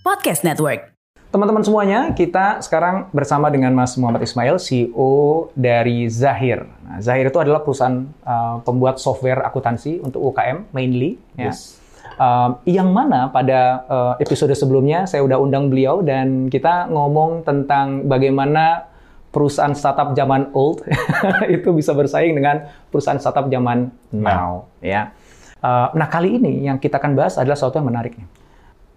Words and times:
Podcast 0.00 0.48
Network. 0.48 0.96
Teman-teman 1.28 1.60
semuanya, 1.60 2.16
kita 2.16 2.64
sekarang 2.64 3.12
bersama 3.12 3.52
dengan 3.52 3.76
Mas 3.76 4.00
Muhammad 4.00 4.24
Ismail, 4.24 4.56
CEO 4.56 5.52
dari 5.52 6.08
Zahir. 6.08 6.64
Nah, 6.88 7.04
Zahir 7.04 7.28
itu 7.28 7.36
adalah 7.36 7.60
perusahaan 7.60 8.08
uh, 8.24 8.64
pembuat 8.64 8.96
software 8.96 9.44
akuntansi 9.44 10.00
untuk 10.00 10.24
UKM 10.32 10.72
mainly. 10.72 11.20
Ya. 11.36 11.52
Yes. 11.52 11.76
Um, 12.16 12.56
yang 12.64 12.96
mana 12.96 13.28
pada 13.28 13.84
uh, 13.92 14.14
episode 14.24 14.56
sebelumnya 14.56 15.04
saya 15.04 15.20
udah 15.20 15.36
undang 15.36 15.68
beliau 15.68 16.00
dan 16.00 16.48
kita 16.48 16.88
ngomong 16.88 17.44
tentang 17.44 18.08
bagaimana 18.08 18.88
perusahaan 19.36 19.76
startup 19.76 20.16
zaman 20.16 20.48
old 20.56 20.80
itu 21.60 21.76
bisa 21.76 21.92
bersaing 21.92 22.32
dengan 22.32 22.72
perusahaan 22.88 23.20
startup 23.20 23.52
zaman 23.52 23.92
now. 24.16 24.64
Ya. 24.80 25.12
Uh, 25.60 25.92
nah 25.92 26.08
kali 26.08 26.40
ini 26.40 26.64
yang 26.64 26.80
kita 26.80 26.96
akan 26.96 27.12
bahas 27.12 27.36
adalah 27.36 27.52
sesuatu 27.52 27.76
yang 27.84 27.92
menarik 27.92 28.16
nih 28.16 28.39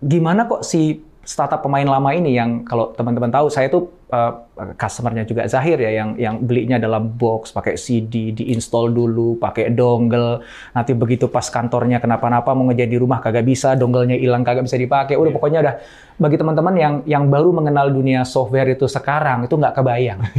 gimana 0.04 0.46
kok 0.46 0.62
si 0.68 1.02
startup 1.24 1.64
pemain 1.64 1.88
lama 1.88 2.12
ini 2.12 2.36
yang 2.36 2.68
kalau 2.68 2.92
teman-teman 2.94 3.32
tahu 3.32 3.48
saya 3.48 3.72
tuh 3.72 3.88
uh, 4.14 4.32
customernya 4.78 5.26
juga 5.26 5.50
Zahir 5.50 5.82
ya 5.82 5.92
yang 6.04 6.14
yang 6.16 6.36
belinya 6.46 6.78
dalam 6.78 7.10
box 7.18 7.50
pakai 7.50 7.74
CD 7.74 8.30
diinstal 8.30 8.94
dulu 8.94 9.42
pakai 9.42 9.74
dongle. 9.74 10.46
Nanti 10.78 10.94
begitu 10.94 11.26
pas 11.26 11.50
kantornya 11.50 11.98
kenapa-napa 11.98 12.54
mau 12.54 12.70
ngejar 12.70 12.86
di 12.86 12.98
rumah 13.02 13.18
kagak 13.18 13.42
bisa 13.42 13.74
donglenya 13.74 14.14
hilang 14.14 14.46
kagak 14.46 14.70
bisa 14.70 14.78
dipakai. 14.78 15.18
Udah 15.18 15.32
pokoknya 15.34 15.60
udah. 15.66 15.76
Bagi 16.14 16.38
teman-teman 16.38 16.78
yang 16.78 16.94
yang 17.10 17.26
baru 17.26 17.50
mengenal 17.50 17.90
dunia 17.90 18.22
software 18.22 18.78
itu 18.78 18.86
sekarang 18.86 19.50
itu 19.50 19.58
nggak 19.58 19.74
kebayang. 19.74 20.22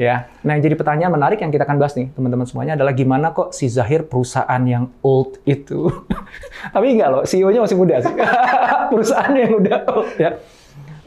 Ya. 0.00 0.32
Nah 0.40 0.56
yang 0.56 0.64
jadi 0.64 0.80
pertanyaan 0.80 1.12
menarik 1.12 1.44
yang 1.44 1.52
kita 1.52 1.68
akan 1.68 1.76
bahas 1.76 1.92
nih 1.92 2.08
teman-teman 2.16 2.48
semuanya 2.48 2.72
adalah 2.72 2.96
gimana 2.96 3.36
kok 3.36 3.52
si 3.52 3.68
Zahir 3.68 4.08
perusahaan 4.08 4.62
yang 4.64 4.88
old 5.04 5.36
itu? 5.44 5.92
Tapi 6.74 6.96
enggak 6.96 7.08
loh 7.12 7.22
CEO-nya 7.28 7.60
masih 7.60 7.76
muda 7.76 8.00
sih. 8.00 8.14
Perusahaan 8.90 9.34
yang 9.36 9.60
udah 9.60 9.78
old 9.92 10.08
ya 10.16 10.40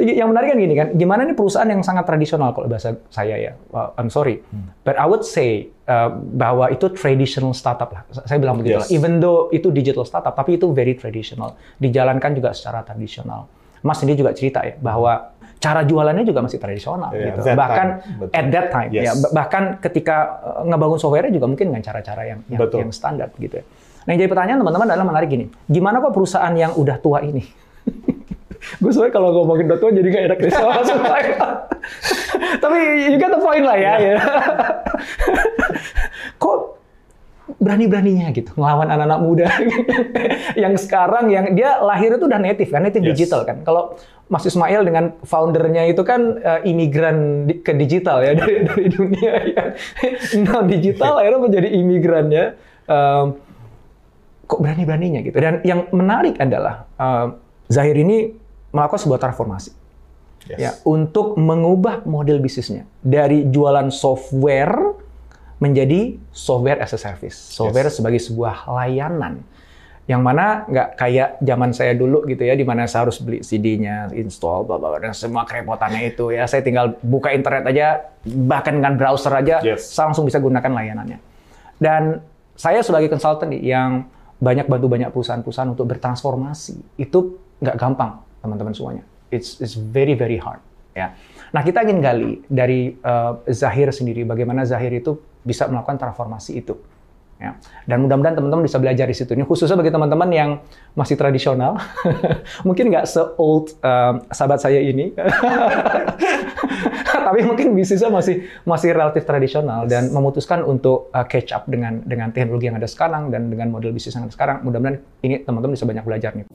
yang 0.01 0.33
menarik 0.33 0.53
kan 0.53 0.57
gini 0.57 0.73
kan, 0.73 0.87
gimana 0.97 1.21
nih 1.27 1.37
perusahaan 1.37 1.69
yang 1.69 1.85
sangat 1.85 2.09
tradisional 2.09 2.49
kalau 2.55 2.65
bahasa 2.65 2.97
saya 3.13 3.37
ya, 3.37 3.51
well, 3.69 3.93
I'm 3.93 4.09
sorry, 4.09 4.41
hmm. 4.41 4.73
but 4.81 4.97
I 4.97 5.05
would 5.05 5.21
say 5.21 5.69
uh, 5.85 6.09
bahwa 6.13 6.73
itu 6.73 6.89
traditional 6.97 7.53
startup 7.53 7.93
lah. 7.93 8.01
Saya 8.25 8.41
bilang 8.41 8.57
begitu 8.57 8.81
yes. 8.81 8.87
lah. 8.87 8.89
Even 8.89 9.21
though 9.21 9.53
itu 9.53 9.69
digital 9.69 10.01
startup, 10.01 10.33
tapi 10.33 10.57
itu 10.57 10.73
very 10.73 10.97
traditional, 10.97 11.53
dijalankan 11.77 12.33
juga 12.33 12.57
secara 12.57 12.81
tradisional. 12.81 13.45
Mas 13.83 13.99
sendiri 13.99 14.23
juga 14.23 14.31
cerita 14.31 14.63
ya 14.63 14.79
bahwa 14.79 15.35
cara 15.59 15.83
jualannya 15.87 16.23
juga 16.27 16.43
masih 16.43 16.59
tradisional 16.59 17.11
yeah, 17.15 17.35
gitu. 17.35 17.39
Bahkan 17.55 17.87
time. 18.01 18.35
at 18.35 18.45
that 18.51 18.67
time 18.71 18.91
yes. 18.91 19.05
ya, 19.07 19.11
bahkan 19.31 19.63
ketika 19.79 20.41
uh, 20.41 20.63
ngebangun 20.67 20.99
software 20.99 21.29
juga 21.29 21.45
mungkin 21.47 21.71
dengan 21.71 21.83
cara-cara 21.83 22.23
yang 22.27 22.39
yang, 22.49 22.59
yang 22.67 22.91
standar 22.91 23.29
gitu 23.37 23.61
ya. 23.61 23.65
Nah, 24.03 24.09
yang 24.15 24.19
jadi 24.25 24.29
pertanyaan 24.31 24.59
teman-teman 24.59 24.87
adalah 24.91 25.07
menarik 25.07 25.29
gini. 25.31 25.45
Gimana 25.71 26.03
kok 26.03 26.11
perusahaan 26.11 26.51
yang 26.51 26.75
udah 26.75 26.99
tua 26.99 27.23
ini 27.23 27.43
gue 28.79 28.91
soalnya 28.91 29.13
kalau 29.13 29.29
ngomongin 29.35 29.67
Dota 29.67 29.91
jadi 29.91 30.07
gak 30.09 30.23
enak 30.31 30.37
deh 30.39 30.51
sama 30.51 30.71
Tapi 32.63 32.77
you 33.11 33.19
get 33.19 33.31
the 33.33 33.41
point 33.43 33.65
lah 33.67 33.75
ya. 33.75 33.93
ya. 33.99 34.15
Kok 36.39 36.73
berani-beraninya 37.59 38.31
gitu 38.31 38.55
ngelawan 38.55 38.87
anak-anak 38.91 39.19
muda 39.19 39.47
yang 40.63 40.75
sekarang 40.79 41.31
yang 41.31 41.51
dia 41.55 41.79
lahir 41.79 42.15
itu 42.15 42.23
udah 42.27 42.39
native 42.39 42.71
kan 42.71 42.83
native 42.83 43.03
yes. 43.03 43.09
digital 43.15 43.43
kan 43.43 43.63
kalau 43.63 43.95
Mas 44.31 44.47
Ismail 44.47 44.83
dengan 44.87 45.15
foundernya 45.27 45.87
itu 45.91 46.03
kan 46.07 46.39
uh, 46.39 46.59
imigran 46.63 47.47
di, 47.47 47.59
ke 47.59 47.75
digital 47.75 48.23
ya 48.23 48.35
dari, 48.39 48.63
dari 48.63 48.85
dunia 48.87 49.33
yang 49.47 49.69
non 50.47 50.65
digital 50.71 51.19
akhirnya 51.19 51.39
menjadi 51.39 51.67
imigran 51.71 52.25
ya 52.31 52.45
um, 52.87 53.35
kok 54.47 54.59
berani-beraninya 54.59 55.19
gitu 55.23 55.37
dan 55.39 55.59
yang 55.63 55.87
menarik 55.95 56.39
adalah 56.39 56.87
uh, 56.99 57.35
Zahir 57.71 57.95
ini 57.95 58.42
melakukan 58.73 58.99
sebuah 59.05 59.21
transformasi 59.21 59.71
yes. 60.49 60.59
ya 60.59 60.71
untuk 60.83 61.39
mengubah 61.39 62.03
model 62.03 62.41
bisnisnya 62.43 62.83
dari 62.99 63.47
jualan 63.47 63.87
software 63.93 64.99
menjadi 65.63 66.19
software 66.35 66.83
as 66.83 66.91
a 66.91 66.99
service, 66.99 67.37
software 67.39 67.87
yes. 67.87 67.95
sebagai 67.95 68.19
sebuah 68.19 68.67
layanan 68.67 69.39
yang 70.03 70.19
mana 70.19 70.67
nggak 70.67 70.99
kayak 70.99 71.29
zaman 71.39 71.71
saya 71.71 71.95
dulu 71.95 72.27
gitu 72.27 72.43
ya, 72.43 72.59
di 72.59 72.67
mana 72.67 72.83
saya 72.83 73.07
harus 73.07 73.23
beli 73.23 73.39
CD-nya, 73.39 74.11
install, 74.11 74.67
bla 74.67 74.75
bla 74.75 74.99
dan 74.99 75.15
semua 75.15 75.47
kerepotannya 75.47 76.11
itu 76.11 76.35
ya. 76.35 76.43
Saya 76.43 76.59
tinggal 76.59 76.99
buka 76.99 77.31
internet 77.31 77.63
aja, 77.71 78.11
bahkan 78.27 78.75
dengan 78.75 78.99
browser 78.99 79.31
aja, 79.31 79.63
yes. 79.63 79.95
saya 79.95 80.11
langsung 80.11 80.27
bisa 80.27 80.43
gunakan 80.43 80.67
layanannya. 80.67 81.23
Dan 81.79 82.19
saya 82.59 82.83
sebagai 82.83 83.07
konsultan 83.07 83.55
yang 83.55 84.03
banyak 84.43 84.67
bantu 84.67 84.91
banyak 84.91 85.07
perusahaan-perusahaan 85.15 85.71
untuk 85.71 85.87
bertransformasi, 85.87 86.99
itu 86.99 87.39
nggak 87.63 87.79
gampang 87.79 88.19
teman-teman 88.43 88.75
semuanya. 88.75 89.03
It's 89.31 89.57
it's 89.63 89.73
very 89.73 90.13
very 90.13 90.37
hard 90.37 90.59
ya. 90.93 91.15
Nah 91.55 91.61
kita 91.63 91.81
ingin 91.87 91.99
gali 92.03 92.31
dari 92.45 92.93
uh, 93.01 93.41
Zahir 93.49 93.89
sendiri 93.89 94.27
bagaimana 94.27 94.67
Zahir 94.67 94.93
itu 94.93 95.17
bisa 95.41 95.65
melakukan 95.71 95.97
transformasi 95.97 96.59
itu. 96.61 96.75
Ya. 97.41 97.59
Dan 97.83 98.07
mudah-mudahan 98.07 98.39
teman-teman 98.39 98.63
bisa 98.63 98.79
belajar 98.79 99.03
di 99.03 99.11
situ. 99.11 99.35
Ini 99.35 99.43
khususnya 99.43 99.75
bagi 99.75 99.91
teman-teman 99.91 100.29
yang 100.31 100.49
masih 100.95 101.19
tradisional, 101.19 101.75
mungkin 102.67 102.87
nggak 102.87 103.03
se-old 103.03 103.75
uh, 103.83 104.23
sahabat 104.31 104.63
saya 104.63 104.79
ini, 104.79 105.11
tapi 107.27 107.43
mungkin 107.43 107.75
bisnisnya 107.75 108.07
masih 108.07 108.47
masih 108.63 108.95
relatif 108.95 109.27
tradisional 109.27 109.83
dan 109.91 110.07
memutuskan 110.15 110.63
untuk 110.63 111.11
uh, 111.11 111.27
catch 111.27 111.51
up 111.51 111.67
dengan 111.67 111.99
dengan 112.07 112.31
teknologi 112.31 112.71
yang 112.71 112.79
ada 112.79 112.87
sekarang 112.87 113.27
dan 113.27 113.51
dengan 113.51 113.75
model 113.75 113.91
bisnis 113.91 114.15
yang 114.15 114.23
ada 114.23 114.31
sekarang. 114.31 114.63
Mudah-mudahan 114.63 115.03
ini 115.27 115.43
teman-teman 115.43 115.75
bisa 115.75 115.83
banyak 115.83 116.05
belajar 116.07 116.31
nih. 116.39 116.47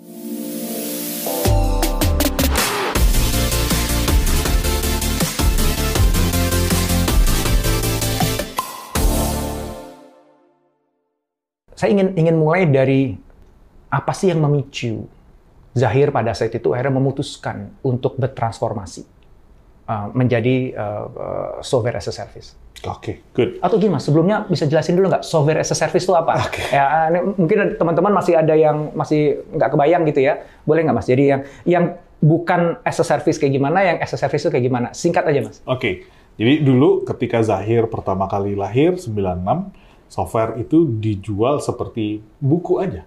Saya 11.79 11.95
ingin 11.95 12.19
ingin 12.19 12.35
mulai 12.35 12.67
dari 12.67 13.15
apa 13.87 14.11
sih 14.11 14.35
yang 14.35 14.43
memicu 14.43 15.07
Zahir 15.79 16.11
pada 16.11 16.35
saat 16.35 16.51
itu 16.51 16.75
akhirnya 16.75 16.99
memutuskan 16.99 17.71
untuk 17.87 18.19
bertransformasi 18.19 19.07
uh, 19.87 20.11
menjadi 20.11 20.75
uh, 20.75 21.07
uh, 21.07 21.51
software 21.63 21.95
as 21.95 22.11
a 22.11 22.15
service. 22.15 22.59
Oke, 22.83 22.99
okay, 22.99 23.15
good. 23.35 23.51
Atau 23.63 23.79
gimana? 23.79 24.03
Sebelumnya 24.03 24.43
bisa 24.47 24.67
jelasin 24.67 24.99
dulu 24.99 25.11
nggak 25.11 25.23
software 25.23 25.63
as 25.63 25.71
a 25.71 25.79
service 25.79 26.03
itu 26.03 26.15
apa? 26.19 26.51
Okay. 26.51 26.67
Ya, 26.75 27.11
ini 27.11 27.35
mungkin 27.35 27.79
teman-teman 27.79 28.11
masih 28.11 28.39
ada 28.39 28.55
yang 28.59 28.91
masih 28.95 29.43
nggak 29.55 29.71
kebayang 29.71 30.03
gitu 30.11 30.21
ya. 30.23 30.43
Boleh 30.63 30.83
nggak 30.83 30.97
mas? 30.99 31.07
Jadi 31.07 31.25
yang 31.31 31.41
yang 31.63 31.85
bukan 32.19 32.79
as 32.83 32.99
a 32.99 33.07
service 33.07 33.39
kayak 33.39 33.55
gimana, 33.55 33.83
yang 33.83 33.99
as 34.03 34.11
a 34.15 34.19
service 34.19 34.47
itu 34.47 34.51
kayak 34.51 34.67
gimana? 34.67 34.89
Singkat 34.95 35.27
aja 35.31 35.41
mas. 35.47 35.59
Oke. 35.63 35.79
Okay. 35.79 35.95
Jadi 36.39 36.63
dulu 36.63 37.03
ketika 37.03 37.43
Zahir 37.43 37.91
pertama 37.91 38.31
kali 38.31 38.55
lahir 38.55 38.95
96 38.95 39.11
software 40.09 40.57
itu 40.57 40.89
dijual 40.99 41.61
seperti 41.61 42.25
buku 42.41 42.81
aja, 42.81 43.05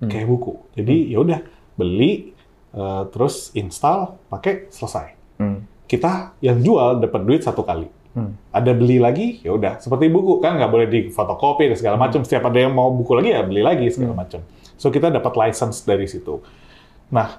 hmm. 0.00 0.10
kayak 0.10 0.26
buku. 0.26 0.52
Jadi 0.74 0.96
hmm. 0.96 1.10
ya 1.12 1.18
udah 1.20 1.40
beli, 1.76 2.32
uh, 2.74 3.06
terus 3.12 3.52
install, 3.52 4.16
pakai, 4.32 4.72
selesai. 4.72 5.14
Hmm. 5.36 5.68
Kita 5.84 6.34
yang 6.40 6.60
jual 6.64 7.00
dapat 7.04 7.20
duit 7.28 7.44
satu 7.44 7.62
kali. 7.62 7.88
Hmm. 8.10 8.34
Ada 8.50 8.74
beli 8.74 8.98
lagi, 8.98 9.38
ya 9.44 9.54
udah 9.54 9.78
seperti 9.78 10.10
buku 10.10 10.42
kan 10.42 10.58
nggak 10.58 10.70
boleh 10.72 10.88
di 10.90 11.00
fotokopi 11.14 11.70
dan 11.70 11.76
segala 11.78 11.96
hmm. 12.00 12.04
macam. 12.08 12.20
Setiap 12.26 12.50
ada 12.50 12.58
yang 12.58 12.74
mau 12.74 12.90
buku 12.90 13.14
lagi 13.14 13.30
ya 13.30 13.44
beli 13.46 13.62
lagi 13.62 13.86
segala 13.92 14.16
hmm. 14.16 14.20
macam. 14.26 14.40
So 14.80 14.88
kita 14.88 15.12
dapat 15.12 15.36
license 15.36 15.84
dari 15.84 16.08
situ. 16.08 16.40
Nah, 17.12 17.36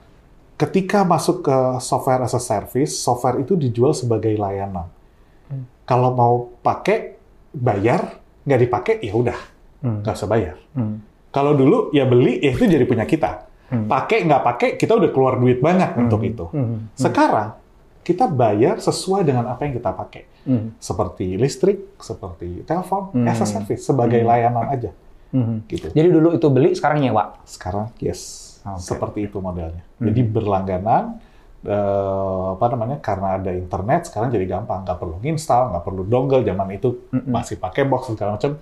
ketika 0.56 1.02
masuk 1.02 1.42
ke 1.42 1.58
software 1.82 2.22
as 2.22 2.38
a 2.38 2.42
service, 2.44 2.94
software 2.94 3.42
itu 3.42 3.58
dijual 3.58 3.98
sebagai 3.98 4.32
layanan. 4.38 4.88
Hmm. 5.50 5.66
Kalau 5.90 6.14
mau 6.14 6.54
pakai, 6.62 7.18
bayar, 7.52 8.21
nggak 8.46 8.60
dipakai 8.68 8.96
ya 9.04 9.14
udah 9.14 9.40
hmm. 9.86 9.98
nggak 10.06 10.16
usah 10.16 10.30
bayar. 10.30 10.56
Hmm. 10.74 11.02
Kalau 11.32 11.56
dulu 11.56 11.94
ya 11.96 12.04
beli 12.04 12.42
ya 12.44 12.52
itu 12.52 12.66
jadi 12.68 12.86
punya 12.86 13.06
kita. 13.08 13.48
Hmm. 13.72 13.88
Pakai 13.88 14.28
nggak 14.28 14.42
pakai 14.44 14.70
kita 14.76 15.00
udah 15.00 15.10
keluar 15.16 15.40
duit 15.40 15.64
banyak 15.64 15.96
hmm. 15.96 16.04
untuk 16.08 16.22
itu. 16.28 16.46
Hmm. 16.52 16.66
hmm. 16.66 16.80
Sekarang 17.00 17.62
kita 18.02 18.26
bayar 18.26 18.82
sesuai 18.82 19.22
dengan 19.24 19.46
apa 19.48 19.62
yang 19.66 19.78
kita 19.78 19.94
pakai. 19.94 20.24
Hmm. 20.46 20.74
Seperti 20.82 21.38
listrik, 21.38 22.02
seperti 22.02 22.66
telepon, 22.66 23.14
Hmm. 23.14 23.30
as 23.30 23.42
a 23.42 23.48
service, 23.48 23.86
sebagai 23.86 24.26
layanan 24.26 24.74
aja. 24.74 24.92
Hmm. 25.32 25.64
Gitu. 25.70 25.94
Jadi 25.94 26.10
dulu 26.10 26.34
itu 26.36 26.48
beli, 26.50 26.74
sekarang 26.74 27.00
nyewa. 27.00 27.40
Sekarang, 27.46 27.94
yes, 28.02 28.58
Oke. 28.66 28.82
seperti 28.82 29.30
itu 29.30 29.38
modelnya. 29.38 29.86
Hmm. 30.02 30.12
Jadi 30.12 30.22
berlangganan, 30.26 31.22
eh, 31.66 32.46
apa 32.58 32.66
namanya, 32.72 32.98
karena 33.02 33.38
ada 33.42 33.52
internet, 33.54 34.10
sekarang 34.10 34.30
jadi 34.34 34.46
gampang. 34.46 34.86
Nggak 34.86 34.98
perlu 34.98 35.18
install, 35.22 35.74
nggak 35.76 35.84
perlu 35.84 36.02
dongle, 36.06 36.42
zaman 36.42 36.68
itu 36.74 36.90
Mm-mm. 37.14 37.30
masih 37.30 37.58
pakai 37.62 37.86
box, 37.86 38.14
segala 38.14 38.38
macam. 38.38 38.58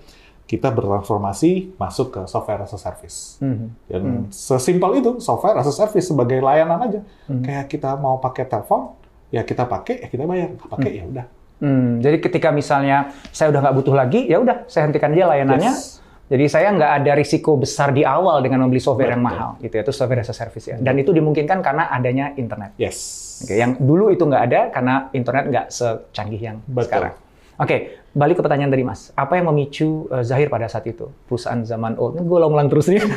Kita 0.50 0.74
bertransformasi 0.74 1.78
masuk 1.78 2.08
ke 2.10 2.22
software 2.26 2.66
as 2.66 2.74
a 2.74 2.82
service. 2.82 3.38
Hmm. 3.38 3.70
Dan 3.86 4.34
sesimpel 4.34 4.98
itu, 4.98 5.22
software 5.22 5.62
as 5.62 5.70
a 5.70 5.76
service 5.76 6.10
sebagai 6.10 6.42
layanan 6.42 6.90
aja. 6.90 7.02
Hmm. 7.30 7.46
Kayak 7.46 7.70
kita 7.70 7.94
mau 8.02 8.18
pakai 8.18 8.50
telepon, 8.50 8.98
ya 9.30 9.46
kita 9.46 9.70
pakai, 9.70 10.02
ya 10.02 10.08
kita 10.10 10.26
bayar. 10.26 10.58
Nggak 10.58 10.70
pakai, 10.74 10.92
ya 10.98 11.06
udah. 11.06 11.26
Hmm, 11.60 12.00
jadi 12.02 12.18
ketika 12.24 12.50
misalnya 12.50 13.14
saya 13.30 13.54
udah 13.54 13.62
nggak 13.62 13.76
butuh 13.78 13.94
lagi, 13.94 14.26
ya 14.26 14.42
udah 14.42 14.66
saya 14.66 14.90
hentikan 14.90 15.14
aja 15.14 15.28
layanannya. 15.28 15.70
Yes. 15.70 16.02
Jadi 16.30 16.46
saya 16.46 16.70
nggak 16.70 16.92
ada 17.02 17.12
risiko 17.18 17.58
besar 17.58 17.90
di 17.90 18.06
awal 18.06 18.46
dengan 18.46 18.62
membeli 18.62 18.78
software 18.78 19.18
yang 19.18 19.26
Betul. 19.26 19.34
mahal, 19.34 19.50
gitu 19.66 19.74
ya. 19.74 19.82
Itu 19.82 19.94
software 19.98 20.22
as 20.22 20.30
a 20.30 20.36
service 20.38 20.66
ya. 20.70 20.78
Dan 20.78 21.02
itu 21.02 21.10
dimungkinkan 21.10 21.58
karena 21.66 21.90
adanya 21.90 22.38
internet. 22.38 22.78
Yes. 22.78 22.98
Oke, 23.42 23.58
yang 23.58 23.74
dulu 23.82 24.14
itu 24.14 24.30
nggak 24.30 24.44
ada 24.46 24.62
karena 24.70 25.10
internet 25.10 25.44
nggak 25.50 25.66
secanggih 25.74 26.38
yang 26.38 26.58
Betul. 26.70 26.86
sekarang. 26.86 27.14
Oke, 27.60 27.76
balik 28.14 28.38
ke 28.38 28.42
pertanyaan 28.46 28.72
tadi 28.72 28.86
Mas. 28.86 29.10
Apa 29.18 29.42
yang 29.42 29.50
memicu 29.50 30.06
uh, 30.14 30.22
Zahir 30.22 30.54
pada 30.54 30.70
saat 30.70 30.86
itu? 30.86 31.10
Perusahaan 31.26 31.66
zaman 31.66 31.98
old. 31.98 32.16
Ini 32.16 32.24
gue 32.24 32.38
ulang-ulang 32.38 32.70
terus 32.70 32.88
nih. 32.94 33.02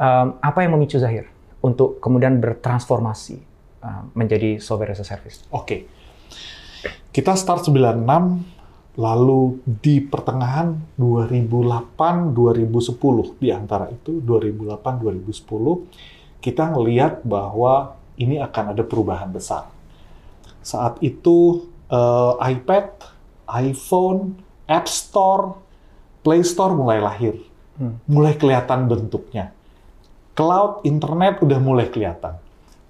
Um, 0.00 0.40
apa 0.40 0.64
yang 0.64 0.72
memicu 0.76 0.96
Zahir 0.96 1.28
untuk 1.60 2.00
kemudian 2.00 2.40
bertransformasi 2.40 3.36
uh, 3.84 4.08
menjadi 4.16 4.56
software 4.56 4.96
as 4.96 5.00
a 5.00 5.04
service? 5.04 5.44
Oke. 5.52 5.84
Kita 7.12 7.36
start 7.36 7.68
96, 7.68 8.00
lalu 9.00 9.64
di 9.64 10.04
pertengahan 10.04 10.76
2008-2010, 11.00 13.40
di 13.40 13.48
antara 13.48 13.88
itu 13.88 14.20
2008-2010, 14.20 16.44
kita 16.44 16.76
ngelihat 16.76 17.24
bahwa 17.24 17.96
ini 18.20 18.36
akan 18.36 18.76
ada 18.76 18.84
perubahan 18.84 19.32
besar. 19.32 19.72
Saat 20.60 21.00
itu 21.00 21.64
eh, 21.88 22.32
iPad, 22.52 23.00
iPhone, 23.48 24.36
App 24.68 24.84
Store, 24.84 25.56
Play 26.20 26.44
Store 26.44 26.76
mulai 26.76 27.00
lahir. 27.00 27.40
Mulai 28.04 28.36
kelihatan 28.36 28.92
bentuknya. 28.92 29.56
Cloud, 30.36 30.84
internet 30.84 31.40
udah 31.40 31.56
mulai 31.56 31.88
kelihatan. 31.88 32.36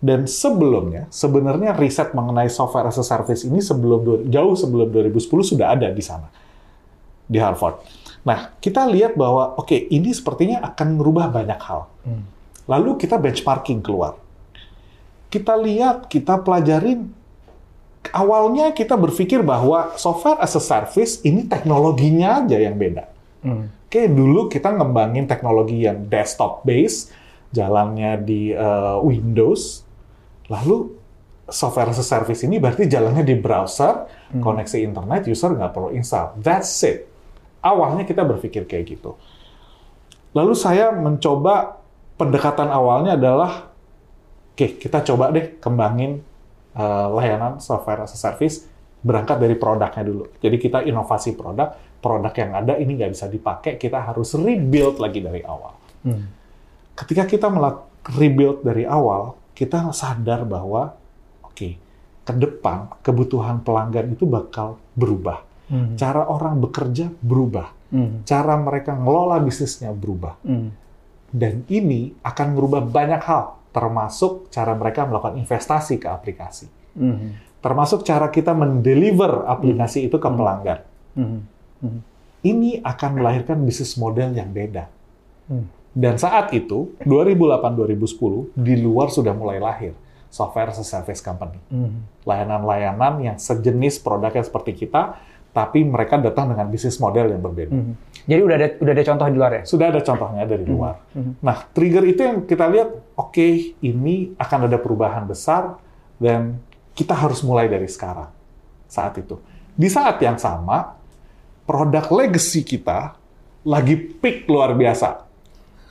Dan 0.01 0.25
sebelumnya, 0.25 1.13
sebenarnya 1.13 1.77
riset 1.77 2.17
mengenai 2.17 2.49
software 2.49 2.89
as 2.89 2.97
a 2.97 3.05
service 3.05 3.45
ini 3.45 3.61
sebelum 3.61 4.25
jauh 4.33 4.57
sebelum 4.57 4.89
2010 4.89 5.29
sudah 5.45 5.77
ada 5.77 5.93
di 5.93 6.01
sana 6.01 6.33
di 7.29 7.37
Harvard. 7.37 7.85
Nah, 8.25 8.57
kita 8.59 8.89
lihat 8.89 9.15
bahwa 9.15 9.61
oke, 9.61 9.77
ini 9.77 10.11
sepertinya 10.17 10.65
akan 10.73 10.97
merubah 10.97 11.29
banyak 11.29 11.61
hal. 11.61 11.89
Lalu 12.65 12.97
kita 12.97 13.21
benchmarking 13.21 13.85
keluar. 13.85 14.17
Kita 15.29 15.55
lihat, 15.55 16.09
kita 16.09 16.41
pelajarin 16.41 17.13
awalnya 18.11 18.73
kita 18.73 18.97
berpikir 18.97 19.45
bahwa 19.45 19.95
software 20.01 20.41
as 20.41 20.57
a 20.57 20.63
service 20.63 21.21
ini 21.23 21.45
teknologinya 21.45 22.41
aja 22.45 22.57
yang 22.57 22.77
beda. 22.77 23.05
Oke, 23.91 24.07
dulu 24.07 24.47
kita 24.47 24.71
ngembangin 24.71 25.27
teknologi 25.27 25.83
yang 25.83 26.07
desktop 26.07 26.63
based, 26.63 27.11
jalannya 27.51 28.23
di 28.23 28.55
eh, 28.55 28.97
Windows. 29.03 29.83
Lalu 30.51 30.99
software 31.51 31.91
as 31.91 31.99
a 31.99 32.07
service 32.07 32.43
ini 32.43 32.59
berarti 32.59 32.87
jalannya 32.87 33.23
di 33.23 33.39
browser, 33.39 34.07
koneksi 34.35 34.79
internet, 34.83 35.27
user 35.27 35.55
nggak 35.55 35.71
perlu 35.71 35.91
install. 35.95 36.39
That's 36.43 36.71
it. 36.87 37.07
Awalnya 37.63 38.07
kita 38.07 38.27
berpikir 38.27 38.67
kayak 38.67 38.99
gitu. 38.99 39.15
Lalu 40.35 40.55
saya 40.55 40.95
mencoba 40.95 41.79
pendekatan 42.15 42.71
awalnya 42.71 43.19
adalah, 43.19 43.71
oke 44.55 44.67
kita 44.79 45.03
coba 45.07 45.35
deh 45.35 45.59
kembangin 45.59 46.23
eh, 46.75 47.07
layanan 47.11 47.59
software 47.59 48.07
as 48.07 48.15
a 48.15 48.19
service 48.19 48.67
berangkat 49.01 49.41
dari 49.41 49.57
produknya 49.57 50.05
dulu. 50.05 50.25
Jadi 50.39 50.57
kita 50.61 50.85
inovasi 50.85 51.33
produk, 51.35 51.73
produk 52.05 52.33
yang 52.37 52.51
ada 52.53 52.77
ini 52.77 53.01
nggak 53.01 53.13
bisa 53.17 53.27
dipakai, 53.33 53.81
kita 53.81 53.97
harus 53.97 54.37
rebuild 54.37 55.01
lagi 55.01 55.25
dari 55.25 55.41
awal. 55.41 55.73
Ketika 56.95 57.25
kita 57.25 57.49
melak 57.49 57.81
rebuild 58.13 58.61
dari 58.61 58.85
awal, 58.85 59.40
kita 59.55 59.93
sadar 59.93 60.45
bahwa 60.45 60.95
oke, 61.45 61.69
ke 62.25 62.33
depan 62.33 62.91
kebutuhan 63.01 63.61
pelanggan 63.61 64.15
itu 64.15 64.25
bakal 64.25 64.79
berubah. 64.95 65.45
Cara 65.95 66.27
orang 66.27 66.59
bekerja 66.59 67.15
berubah. 67.23 67.71
Cara 68.27 68.55
mereka 68.59 68.95
ngelola 68.95 69.39
bisnisnya 69.39 69.95
berubah. 69.95 70.35
Dan 71.31 71.63
ini 71.71 72.11
akan 72.27 72.47
merubah 72.59 72.83
banyak 72.83 73.23
hal, 73.23 73.55
termasuk 73.71 74.51
cara 74.51 74.75
mereka 74.75 75.07
melakukan 75.07 75.39
investasi 75.39 76.03
ke 76.03 76.11
aplikasi. 76.11 76.67
Termasuk 77.63 78.03
cara 78.03 78.27
kita 78.35 78.51
mendeliver 78.51 79.47
aplikasi 79.47 80.11
itu 80.11 80.19
ke 80.19 80.27
pelanggan. 80.27 80.81
Ini 82.41 82.83
akan 82.83 83.11
melahirkan 83.21 83.63
bisnis 83.63 83.95
model 83.95 84.35
yang 84.35 84.51
beda. 84.51 84.91
Dan 85.91 86.17
saat 86.23 86.55
itu, 86.55 86.95
2008-2010, 87.03 88.55
di 88.55 88.75
luar 88.79 89.11
sudah 89.11 89.35
mulai 89.35 89.59
lahir 89.59 89.93
software 90.31 90.71
as 90.71 90.79
a 90.79 90.87
service 90.87 91.19
company. 91.19 91.59
Layanan-layanan 92.23 93.19
yang 93.19 93.37
sejenis 93.37 93.99
produknya 93.99 94.47
seperti 94.47 94.87
kita, 94.87 95.19
tapi 95.51 95.83
mereka 95.83 96.15
datang 96.23 96.55
dengan 96.55 96.71
bisnis 96.71 97.03
model 97.03 97.35
yang 97.35 97.43
berbeda. 97.43 97.75
Jadi 98.23 98.39
udah 98.39 98.55
ada 98.55 98.69
udah 98.79 98.93
ada 98.95 99.03
contoh 99.03 99.27
di 99.27 99.35
luar 99.35 99.53
ya? 99.59 99.63
Sudah 99.67 99.87
ada 99.91 99.99
contohnya 99.99 100.47
dari 100.47 100.63
luar. 100.63 100.95
Nah, 101.43 101.57
trigger 101.75 102.07
itu 102.07 102.23
yang 102.23 102.47
kita 102.47 102.71
lihat, 102.71 102.89
oke, 103.19 103.49
ini 103.83 104.31
akan 104.39 104.71
ada 104.71 104.79
perubahan 104.79 105.27
besar, 105.27 105.75
dan 106.23 106.63
kita 106.95 107.19
harus 107.19 107.43
mulai 107.43 107.67
dari 107.67 107.91
sekarang. 107.91 108.31
Saat 108.87 109.19
itu. 109.19 109.43
Di 109.75 109.91
saat 109.91 110.23
yang 110.23 110.39
sama, 110.39 110.95
produk 111.67 112.07
legacy 112.15 112.63
kita 112.63 113.19
lagi 113.67 113.99
peak 113.99 114.47
luar 114.47 114.79
biasa. 114.79 115.30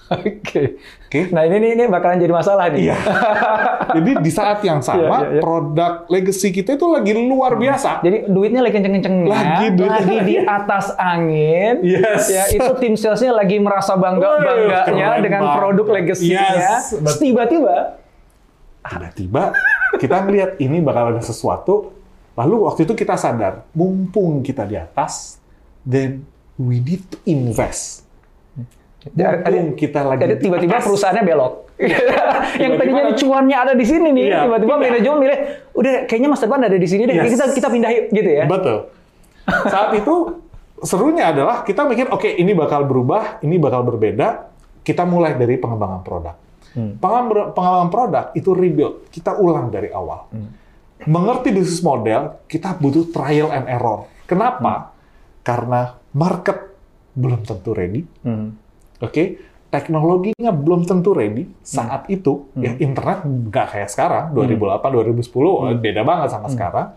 Oke. 0.09 0.81
Oke? 1.05 1.29
Nah 1.29 1.45
ini, 1.45 1.55
ini 1.57 1.67
ini 1.73 1.83
bakalan 1.85 2.17
jadi 2.17 2.33
masalah 2.33 2.69
nih. 2.69 2.89
Iya. 2.89 2.97
Jadi 3.89 4.11
di 4.21 4.29
saat 4.29 4.61
yang 4.61 4.81
sama, 4.81 5.01
Iya, 5.01 5.09
iya, 5.09 5.29
iya. 5.31 5.41
produk 5.41 6.05
legacy 6.05 6.49
kita 6.51 6.77
itu 6.77 6.85
lagi 6.85 7.09
luar 7.15 7.57
biasa. 7.57 8.01
Jadi 8.01 8.29
duitnya 8.29 8.61
lagi 8.61 8.73
kenceng-kencengnya, 8.75 9.25
Lagi 9.25 9.65
lagi, 9.65 9.69
duitnya- 9.73 10.25
di 10.25 10.35
atas 10.37 10.85
angin. 10.93 11.73
Yes. 11.81 12.29
Ya 12.29 12.43
itu 12.49 12.69
tim 12.77 12.93
salesnya 12.93 13.33
lagi 13.33 13.57
merasa 13.57 13.97
bangga 13.97 14.37
bangganya 14.37 14.79
keren 14.85 15.21
dengan 15.21 15.41
banget. 15.43 15.57
produk 15.57 15.87
legacy-nya. 15.91 16.45
Yes. 16.53 16.93
Tiba-tiba, 17.17 17.97
Tiba-tiba 18.79 19.43
kita 19.97 20.15
ngelihat 20.21 20.51
ini 20.57 20.79
bakal 20.79 21.13
ada 21.13 21.21
sesuatu, 21.21 21.93
lalu 22.33 22.55
waktu 22.63 22.85
itu 22.85 22.93
kita 22.95 23.13
sadar, 23.13 23.65
mumpung 23.71 24.41
kita 24.41 24.63
di 24.63 24.73
atas, 24.73 25.37
then 25.81 26.25
we 26.55 26.77
need 26.77 27.03
to 27.05 27.17
invest. 27.23 28.08
Mumpung 29.15 29.75
kita 29.75 29.99
lagi 30.05 30.21
jadi 30.25 30.35
di 30.37 30.43
tiba-tiba 30.45 30.75
perusahaannya 30.81 31.23
belok. 31.25 31.53
yang 32.63 32.75
Tiba-tiba 32.75 32.99
tadinya 32.99 33.15
cuannya 33.15 33.57
ada 33.57 33.73
di 33.73 33.85
sini 33.87 34.07
nih, 34.11 34.23
Iya, 34.27 34.39
tiba-tiba 34.45 34.73
manajemen 34.75 35.17
milih, 35.23 35.37
udah 35.71 35.93
kayaknya 36.11 36.29
masa 36.29 36.43
depan 36.45 36.61
ada 36.67 36.77
di 36.77 36.87
sini 36.91 37.03
deh, 37.07 37.15
Yes. 37.15 37.31
kita 37.31 37.45
kita 37.55 37.67
pindah 37.71 37.91
yuk 37.95 38.05
gitu 38.11 38.29
ya. 38.29 38.45
Betul. 38.45 38.77
Saat 39.73 39.89
itu 39.95 40.15
serunya 40.83 41.31
adalah 41.31 41.63
kita 41.63 41.87
mikir, 41.87 42.11
oke 42.11 42.27
ini 42.27 42.51
bakal 42.51 42.83
berubah, 42.83 43.39
ini 43.47 43.55
bakal 43.55 43.87
berbeda. 43.87 44.51
Kita 44.83 45.07
mulai 45.07 45.35
dari 45.39 45.55
pengembangan 45.55 46.01
produk. 46.03 46.35
Pengembangan, 46.73 47.53
pengembangan 47.53 47.89
produk 47.91 48.25
itu 48.35 48.49
rebuild, 48.53 48.95
kita 49.11 49.37
ulang 49.37 49.69
dari 49.69 49.89
awal. 49.91 50.29
Mengerti 51.07 51.55
bisnis 51.55 51.79
model, 51.79 52.43
kita 52.49 52.75
butuh 52.75 53.07
trial 53.11 53.55
and 53.55 53.71
error. 53.71 54.07
Kenapa? 54.27 54.91
Karena 55.43 55.95
market 56.11 56.75
belum 57.15 57.41
tentu 57.43 57.71
ready. 57.71 58.03
Hmm. 58.23 58.68
Oke, 58.99 59.39
teknologinya 59.69 60.49
belum 60.49 60.83
tentu 60.83 61.11
ready 61.11 61.47
saat 61.61 62.05
itu. 62.07 62.49
Ya, 62.53 62.75
internet 62.75 63.23
nggak 63.23 63.67
kayak 63.69 63.89
sekarang, 63.89 64.25
2008, 64.33 64.89
2010, 64.91 65.77
beda 65.77 66.01
banget 66.03 66.27
sama 66.29 66.47
sekarang. 66.49 66.87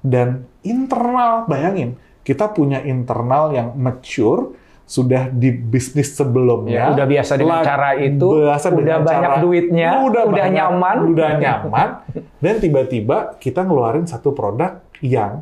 Dan 0.00 0.28
internal, 0.60 1.46
bayangin, 1.46 1.96
kita 2.20 2.48
punya 2.48 2.80
internal 2.80 3.50
yang 3.50 3.72
mature, 3.72 4.52
sudah 4.84 5.32
di 5.32 5.48
bisnis 5.48 6.12
sebelumnya. 6.12 6.76
Ya, 6.76 6.86
udah 6.92 7.06
biasa 7.08 7.40
dengan 7.40 7.64
cara 7.64 7.96
itu, 7.96 8.28
biasa 8.36 8.66
udah 8.68 8.96
banyak 9.00 9.30
cara- 9.32 9.40
duitnya, 9.40 9.90
udah 10.04 10.22
banyak- 10.28 10.52
nyaman. 10.52 10.96
Udah 11.08 11.30
nyaman. 11.40 11.88
Dan 12.44 12.54
tiba-tiba 12.60 13.40
kita 13.40 13.64
ngeluarin 13.64 14.04
satu 14.04 14.36
produk 14.36 14.84
yang 15.00 15.40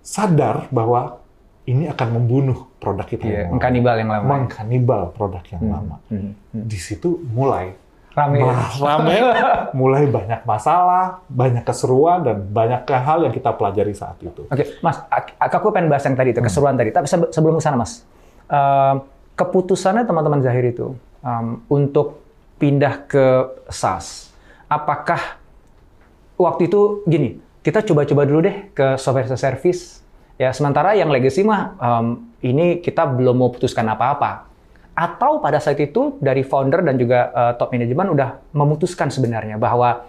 sadar 0.00 0.66
bahwa 0.72 1.21
ini 1.64 1.86
akan 1.86 2.08
membunuh 2.12 2.66
produk 2.76 3.06
kita 3.06 3.22
Iya, 3.22 3.30
yang 3.30 3.38
lama 3.38 3.52
mengkanibal 3.54 3.94
yang 3.96 4.10
lama. 4.10 4.26
mengkanibal 4.28 5.02
produk 5.10 5.42
yang 5.48 5.62
lama. 5.64 5.96
Hmm. 6.08 6.34
Di 6.50 6.74
situ 6.74 7.22
mulai 7.28 7.78
Rame. 8.12 8.38
ya? 8.38 8.52
Rame, 8.76 9.14
mulai 9.80 10.04
banyak 10.04 10.42
masalah, 10.42 11.22
banyak 11.26 11.62
keseruan, 11.62 12.20
dan 12.20 12.44
banyak 12.44 12.82
hal 12.84 13.24
yang 13.24 13.32
kita 13.32 13.50
pelajari 13.50 13.94
saat 13.94 14.20
itu. 14.20 14.44
Oke, 14.44 14.68
Mas, 14.80 15.00
ak- 15.08 15.38
aku 15.38 15.70
pengen 15.70 15.88
bahas 15.88 16.02
yang 16.02 16.12
tadi 16.12 16.30
itu 16.30 16.40
keseruan 16.40 16.74
tadi. 16.74 16.90
Tapi 16.90 17.06
sebe- 17.06 17.30
sebelum 17.30 17.56
ke 17.56 17.62
sana, 17.62 17.78
Mas, 17.78 18.04
eh, 18.44 18.94
keputusannya 19.32 20.02
teman-teman 20.02 20.42
Zahir 20.42 20.66
itu 20.66 20.92
em, 21.22 21.62
untuk 21.68 22.20
pindah 22.58 23.06
ke 23.06 23.24
SaaS, 23.66 24.28
apakah 24.66 25.38
waktu 26.36 26.66
itu 26.66 26.80
gini, 27.06 27.30
kita 27.60 27.80
coba-coba 27.80 28.22
dulu 28.24 28.40
deh 28.42 28.56
ke 28.72 28.98
software 28.98 29.24
as 29.24 29.32
a 29.32 29.40
service, 29.40 30.01
ya 30.42 30.50
sementara 30.50 30.98
yang 30.98 31.14
legacy 31.14 31.46
mah 31.46 31.78
em, 31.78 32.06
ini 32.42 32.82
kita 32.82 33.06
belum 33.06 33.38
mau 33.38 33.50
putuskan 33.54 33.86
apa-apa. 33.86 34.50
Atau 34.92 35.40
pada 35.40 35.56
saat 35.56 35.80
itu 35.80 36.20
dari 36.20 36.42
founder 36.42 36.82
dan 36.82 36.98
juga 36.98 37.30
eh, 37.30 37.52
top 37.56 37.70
manajemen 37.72 38.12
udah 38.12 38.28
memutuskan 38.52 39.08
sebenarnya 39.08 39.56
bahwa 39.56 40.04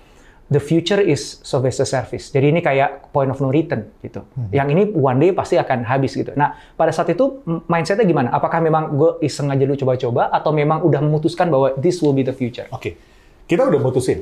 the 0.52 0.60
future 0.60 1.00
is 1.00 1.40
software 1.42 1.72
as 1.72 1.80
a 1.80 1.88
service. 1.88 2.34
Jadi 2.34 2.52
ini 2.52 2.60
kayak 2.60 3.14
point 3.16 3.32
of 3.32 3.40
no 3.40 3.54
return 3.54 3.88
gitu. 4.04 4.22
Yang 4.52 4.68
ini 4.76 4.84
one 4.92 5.18
day 5.22 5.30
pasti 5.32 5.56
akan 5.56 5.88
habis 5.88 6.14
gitu. 6.14 6.36
Nah, 6.36 6.58
pada 6.76 6.92
saat 6.92 7.10
itu 7.10 7.42
mindsetnya 7.46 8.04
gimana? 8.04 8.30
Apakah 8.34 8.60
memang 8.60 8.94
gue 8.94 9.24
iseng 9.24 9.48
aja 9.50 9.64
dulu 9.64 9.80
coba-coba 9.80 10.30
atau 10.30 10.52
memang 10.52 10.84
udah 10.84 11.00
memutuskan 11.00 11.48
bahwa 11.48 11.74
this 11.80 12.04
will 12.04 12.14
be 12.14 12.22
the 12.22 12.36
future? 12.36 12.68
Oke, 12.76 13.00
kita 13.48 13.64
udah 13.66 13.80
mutusin. 13.80 14.20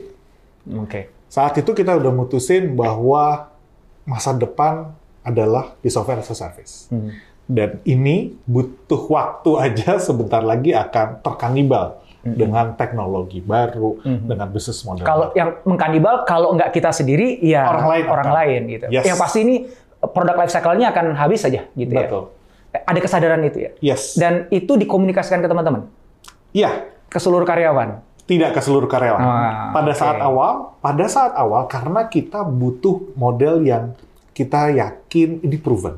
Oke. 0.77 1.09
Saat 1.31 1.57
itu 1.57 1.71
kita 1.73 1.97
udah 1.97 2.11
mutusin 2.13 2.75
bahwa 2.77 3.49
masa 4.05 4.35
depan 4.35 4.93
adalah 5.21 5.77
di 5.77 5.87
software 5.87 6.19
as 6.19 6.27
a 6.27 6.35
service. 6.35 6.87
Hmm. 6.87 7.13
Dan 7.43 7.83
ini 7.83 8.31
butuh 8.43 9.01
waktu 9.07 9.51
aja 9.59 9.97
sebentar 10.07 10.39
lagi 10.39 10.71
akan 10.71 11.19
terkanibal 11.19 11.99
dengan 12.21 12.77
teknologi 12.77 13.41
baru, 13.41 13.97
dengan 14.03 14.45
bisnis 14.45 14.85
model 14.85 15.01
Kalau 15.01 15.27
baru. 15.27 15.35
yang 15.35 15.49
mengkanibal 15.65 16.21
kalau 16.21 16.53
nggak 16.53 16.69
kita 16.69 16.93
sendiri 16.93 17.41
ya 17.41 17.65
Orang 17.65 17.89
lain 17.89 18.05
orang 18.05 18.27
akan. 18.29 18.37
lain 18.37 18.61
gitu. 18.69 18.85
Yes. 18.87 19.03
Yang 19.03 19.17
pasti 19.17 19.39
ini 19.41 19.55
produk 19.99 20.37
life 20.37 20.53
cycle-nya 20.53 20.93
akan 20.93 21.17
habis 21.17 21.41
aja 21.41 21.65
gitu 21.67 21.89
Betul. 21.89 22.29
ya. 22.71 22.79
Ada 22.85 22.99
kesadaran 23.01 23.41
itu 23.41 23.57
ya. 23.59 23.71
Yes. 23.81 24.15
Dan 24.15 24.45
itu 24.47 24.77
dikomunikasikan 24.77 25.41
ke 25.41 25.49
teman-teman, 25.49 25.89
Iya, 26.51 26.85
ke 27.05 27.17
seluruh 27.17 27.43
karyawan. 27.43 27.99
tidak 28.21 28.53
ke 28.53 28.61
seluruh 28.61 28.85
karyawan. 28.85 29.19
Ah, 29.19 29.73
pada 29.73 29.89
oke. 29.89 29.97
saat 29.97 30.17
awal, 30.21 30.53
pada 30.77 31.05
saat 31.05 31.33
awal 31.33 31.65
karena 31.65 32.05
kita 32.05 32.45
butuh 32.45 33.11
model 33.13 33.59
yang 33.61 33.91
kita 34.31 34.71
yakin 34.71 35.43
ini 35.43 35.57
proven. 35.59 35.95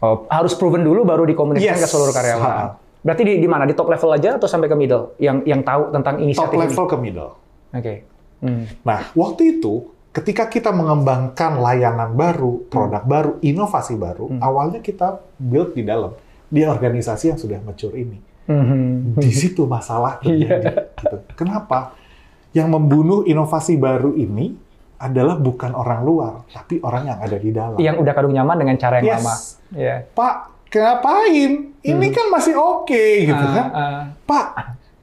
Oh, 0.00 0.24
harus 0.32 0.56
proven 0.56 0.80
dulu 0.80 1.04
baru 1.04 1.28
dikomunikasikan 1.28 1.76
Yes. 1.76 1.84
ke 1.84 1.88
seluruh 1.88 2.14
karyawan. 2.14 2.44
Ha. 2.44 2.66
Berarti 3.00 3.22
di, 3.24 3.34
di 3.40 3.48
mana? 3.48 3.64
Di 3.64 3.72
top 3.76 3.88
level 3.88 4.10
aja 4.12 4.36
atau 4.36 4.48
sampai 4.48 4.68
ke 4.68 4.76
middle? 4.76 5.16
Yang 5.20 5.36
yang 5.44 5.60
tahu 5.60 5.82
tentang 5.92 6.14
Top 6.16 6.24
inisiatif 6.24 6.56
level 6.56 6.84
ini? 6.84 6.90
ke 6.92 6.96
middle. 6.96 7.32
Oke. 7.70 7.94
Hmm. 8.40 8.64
Nah, 8.84 9.00
waktu 9.12 9.60
itu 9.60 9.74
ketika 10.10 10.48
kita 10.48 10.72
mengembangkan 10.72 11.60
layanan 11.60 12.16
baru, 12.16 12.64
produk 12.66 13.04
baru, 13.04 13.30
inovasi 13.40 13.94
baru, 13.94 14.40
awalnya 14.40 14.80
kita 14.80 15.20
build 15.36 15.76
di 15.76 15.84
dalam 15.84 16.16
di 16.50 16.66
organisasi 16.66 17.30
yang 17.30 17.38
sudah 17.38 17.60
mature 17.62 17.94
ini. 17.94 18.18
Mhm. 18.50 19.14
Di 19.20 19.30
situ 19.30 19.68
masalah 19.68 20.18
terjadi. 20.18 20.74
gitu. 20.98 21.16
Kenapa? 21.38 21.94
Yang 22.50 22.68
membunuh 22.74 23.20
inovasi 23.22 23.78
baru 23.78 24.18
ini 24.18 24.58
adalah 25.00 25.34
bukan 25.34 25.72
orang 25.72 26.04
luar, 26.04 26.44
tapi 26.46 26.76
orang 26.78 27.08
yang 27.08 27.18
ada 27.18 27.36
di 27.36 27.50
dalam. 27.50 27.76
Yang 27.76 27.96
udah 27.98 28.12
kadung 28.12 28.30
nyaman 28.30 28.56
dengan 28.56 28.76
cara 28.76 29.00
yang 29.00 29.08
Yes. 29.08 29.16
lama. 29.18 29.34
Ya. 29.72 29.96
Pak, 30.06 30.34
ngapain? 30.70 31.50
Ini 31.80 32.06
kan 32.12 32.26
masih 32.28 32.54
oke, 32.54 33.04
gitu 33.24 33.40
Ah, 33.40 33.54
kan? 33.56 33.66
ah. 33.72 34.02
Pak, 34.22 34.46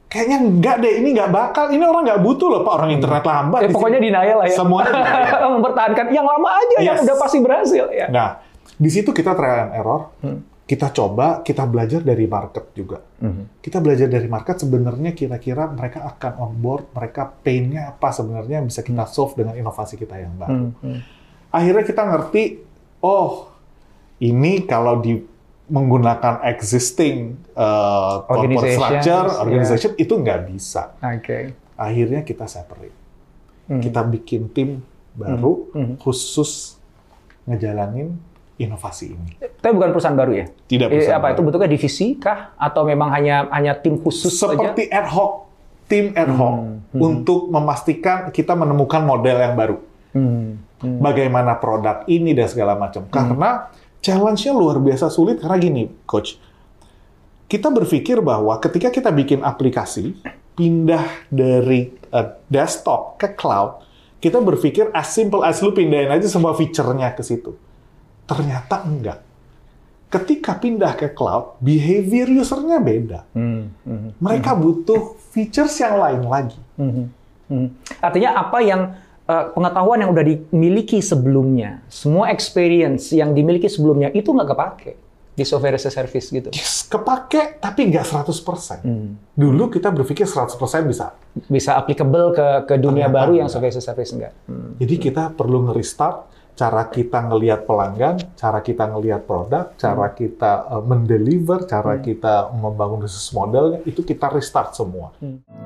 kayaknya 0.05 0.37
enggak 0.39 0.75
deh, 0.79 1.01
ini 1.01 1.17
enggak 1.17 1.33
bakal. 1.33 1.73
Ini 1.73 1.81
orang 1.81 2.05
nggak 2.05 2.21
butuh 2.21 2.47
loh, 2.47 2.61
Pak, 2.61 2.73
orang 2.77 2.91
internet 2.93 3.23
lambat. 3.23 3.59
Eh, 3.59 3.67
di 3.67 3.73
pokoknya 3.73 3.99
denial 3.99 4.37
lah 4.37 4.47
ya. 4.47 4.55
Semuanya. 4.55 4.93
Mempertahankan 5.57 6.05
yang 6.09 6.23
lama 6.23 6.49
aja 6.53 6.77
yang 6.79 6.95
Yes. 6.95 7.05
udah 7.09 7.15
pasti 7.17 7.37
berhasil 7.41 7.85
ya. 7.89 8.05
Nah, 8.07 8.37
di 8.77 8.89
situ 8.89 9.09
kita 9.09 9.33
trial 9.33 9.65
and 9.65 9.73
error. 9.73 10.13
Hmm. 10.21 10.45
Kita 10.67 10.91
coba, 10.91 11.47
kita 11.47 11.63
belajar 11.63 12.03
dari 12.03 12.27
market 12.27 12.75
juga. 12.75 12.99
Mhm. 13.23 13.63
Kita 13.63 13.79
belajar 13.79 14.11
dari 14.11 14.27
market 14.27 14.59
sebenarnya 14.59 15.15
kira-kira 15.15 15.71
mereka 15.71 16.03
akan 16.03 16.33
on 16.43 16.53
board, 16.59 16.91
mereka 16.91 17.31
pain-nya 17.31 17.95
apa 17.95 18.11
sebenarnya 18.11 18.59
yang 18.59 18.67
bisa 18.67 18.83
kita 18.83 19.07
solve 19.07 19.39
dengan 19.39 19.55
inovasi 19.55 19.95
kita 19.95 20.19
yang 20.19 20.35
baru. 20.35 20.67
Hmm, 20.67 20.71
hmm. 20.83 20.99
Akhirnya 21.55 21.83
kita 21.87 22.03
ngerti, 22.03 22.43
oh 22.99 23.47
ini 24.19 24.67
kalau 24.67 24.99
di 24.99 25.15
menggunakan 25.71 26.43
existing 26.47 27.47
uh, 27.55 28.23
corporate 28.27 28.75
structure, 28.75 29.25
ya. 29.31 29.39
organization 29.39 29.91
itu 29.95 30.13
nggak 30.15 30.51
bisa. 30.51 30.95
Oke. 30.99 31.55
Akhirnya 31.79 32.27
kita 32.27 32.43
separate. 32.43 32.95
Hmm. 33.71 33.79
Kita 33.79 34.03
bikin 34.03 34.51
tim 34.51 34.83
baru 35.15 35.71
Hmm. 35.71 35.95
khusus 35.99 36.75
ngejalanin 37.47 38.19
inovasi 38.57 39.05
ini. 39.07 39.31
Tapi 39.37 39.71
bukan 39.71 39.89
perusahaan 39.89 40.13
baru 40.13 40.33
ya? 40.33 40.45
Tidak 40.49 40.87
Eh, 40.87 40.91
perusahaan 40.91 41.17
apa 41.17 41.27
itu 41.27 41.35
baru. 41.35 41.45
bentuknya 41.47 41.69
divisi 41.69 42.07
kah 42.15 42.53
atau 42.55 42.81
memang 42.83 43.09
hanya 43.09 43.45
hanya 43.49 43.73
tim 43.73 43.97
khusus 43.97 44.33
saja? 44.33 44.53
seperti 44.53 44.89
ad 44.89 45.07
hoc, 45.07 45.31
tim 45.85 46.11
ad 46.11 46.29
hoc 46.29 46.55
Hmm, 46.87 46.97
untuk 46.97 47.47
memastikan 47.47 48.29
kita 48.29 48.53
menemukan 48.53 49.01
model 49.01 49.37
yang 49.37 49.53
baru. 49.53 49.77
Hmm. 50.11 50.57
Hmm. 50.77 50.97
Bagaimana 50.99 51.57
produk 51.57 52.05
ini 52.05 52.31
dan 52.31 52.47
segala 52.47 52.73
macam. 52.73 53.05
Karena 53.07 53.69
challenge-nya 53.99 54.51
luar 54.51 54.77
biasa 54.77 55.07
sulit 55.07 55.37
karena 55.37 55.57
gini, 55.57 55.83
coach. 56.03 56.37
Kita 57.45 57.67
berpikir 57.67 58.19
bahwa 58.19 58.57
ketika 58.57 58.89
kita 58.89 59.09
bikin 59.09 59.39
aplikasi 59.39 60.17
pindah 60.53 61.01
dari 61.27 61.91
eh, 62.07 62.27
desktop 62.47 63.15
ke 63.15 63.33
cloud, 63.33 63.83
kita 64.17 64.37
berpikir 64.37 64.89
as 64.91 65.07
simple 65.07 65.41
as 65.41 65.59
lu 65.59 65.71
pindahin 65.71 66.09
aja 66.09 66.25
semua 66.25 66.51
feature-nya 66.51 67.11
ke 67.11 67.21
situ. 67.21 67.53
Ternyata 68.27 68.83
enggak. 68.83 69.19
Ketika 70.07 70.55
pindah 70.55 70.95
ke 70.95 71.11
cloud, 71.11 71.59
behavior 71.59 72.31
user-nya 72.31 72.79
beda. 72.79 73.27
Hmm. 73.35 73.75
Hmm. 73.83 74.15
Mereka 74.19 74.55
butuh 74.55 75.19
features 75.31 75.75
yang 75.79 75.99
lain 75.99 76.21
lagi. 76.23 76.59
Mhm. 76.79 77.05
Mhm. 77.47 77.67
Artinya 77.99 78.29
apa 78.37 78.59
yang 78.61 78.81
eh, 79.27 79.45
pengetahuan 79.51 79.99
yang 79.99 80.15
udah 80.15 80.23
dimiliki 80.23 81.03
sebelumnya, 81.03 81.83
semua 81.91 82.31
experience 82.31 83.11
yang 83.11 83.35
dimiliki 83.35 83.67
sebelumnya 83.67 84.07
itu 84.15 84.31
nggak 84.31 84.47
kepake 84.47 84.91
di 85.35 85.43
software 85.43 85.75
as 85.75 85.83
a 85.83 85.91
service 85.91 86.31
gitu. 86.31 86.47
Yes, 86.49 86.87
kepake 86.87 87.59
tapi 87.59 87.91
nggak 87.91 88.07
100%. 88.07 88.87
Hmm. 88.87 89.19
Dulu 89.35 89.67
kita 89.67 89.91
berpikir 89.91 90.23
100% 90.23 90.55
bisa. 90.87 91.11
Bisa 91.43 91.75
applicable 91.75 92.31
ke 92.31 92.47
ke 92.65 92.75
dunia 92.79 93.11
Ternyata 93.11 93.17
baru 93.19 93.33
yang 93.35 93.51
enggak. 93.51 93.59
software 93.59 93.75
as 93.75 93.79
a 93.79 93.83
service 93.83 94.11
enggak. 94.15 94.33
Hmm. 94.47 94.79
Jadi 94.79 94.95
kita 94.95 95.23
perlu 95.35 95.57
nge-restart 95.67 96.17
cara 96.57 96.89
kita 96.89 97.29
ngelihat 97.29 97.69
pelanggan, 97.69 98.17
cara 98.33 98.65
kita 98.65 98.89
ngelihat 98.89 99.29
produk, 99.29 99.77
cara 99.77 100.09
kita 100.09 100.65
uh, 100.73 100.81
mendeliver, 100.81 101.69
cara 101.69 102.01
kita 102.01 102.49
membangun 102.49 103.05
bisnis 103.05 103.29
modelnya, 103.29 103.77
itu 103.85 104.01
kita 104.01 104.33
restart 104.33 104.73
semua. 104.73 105.13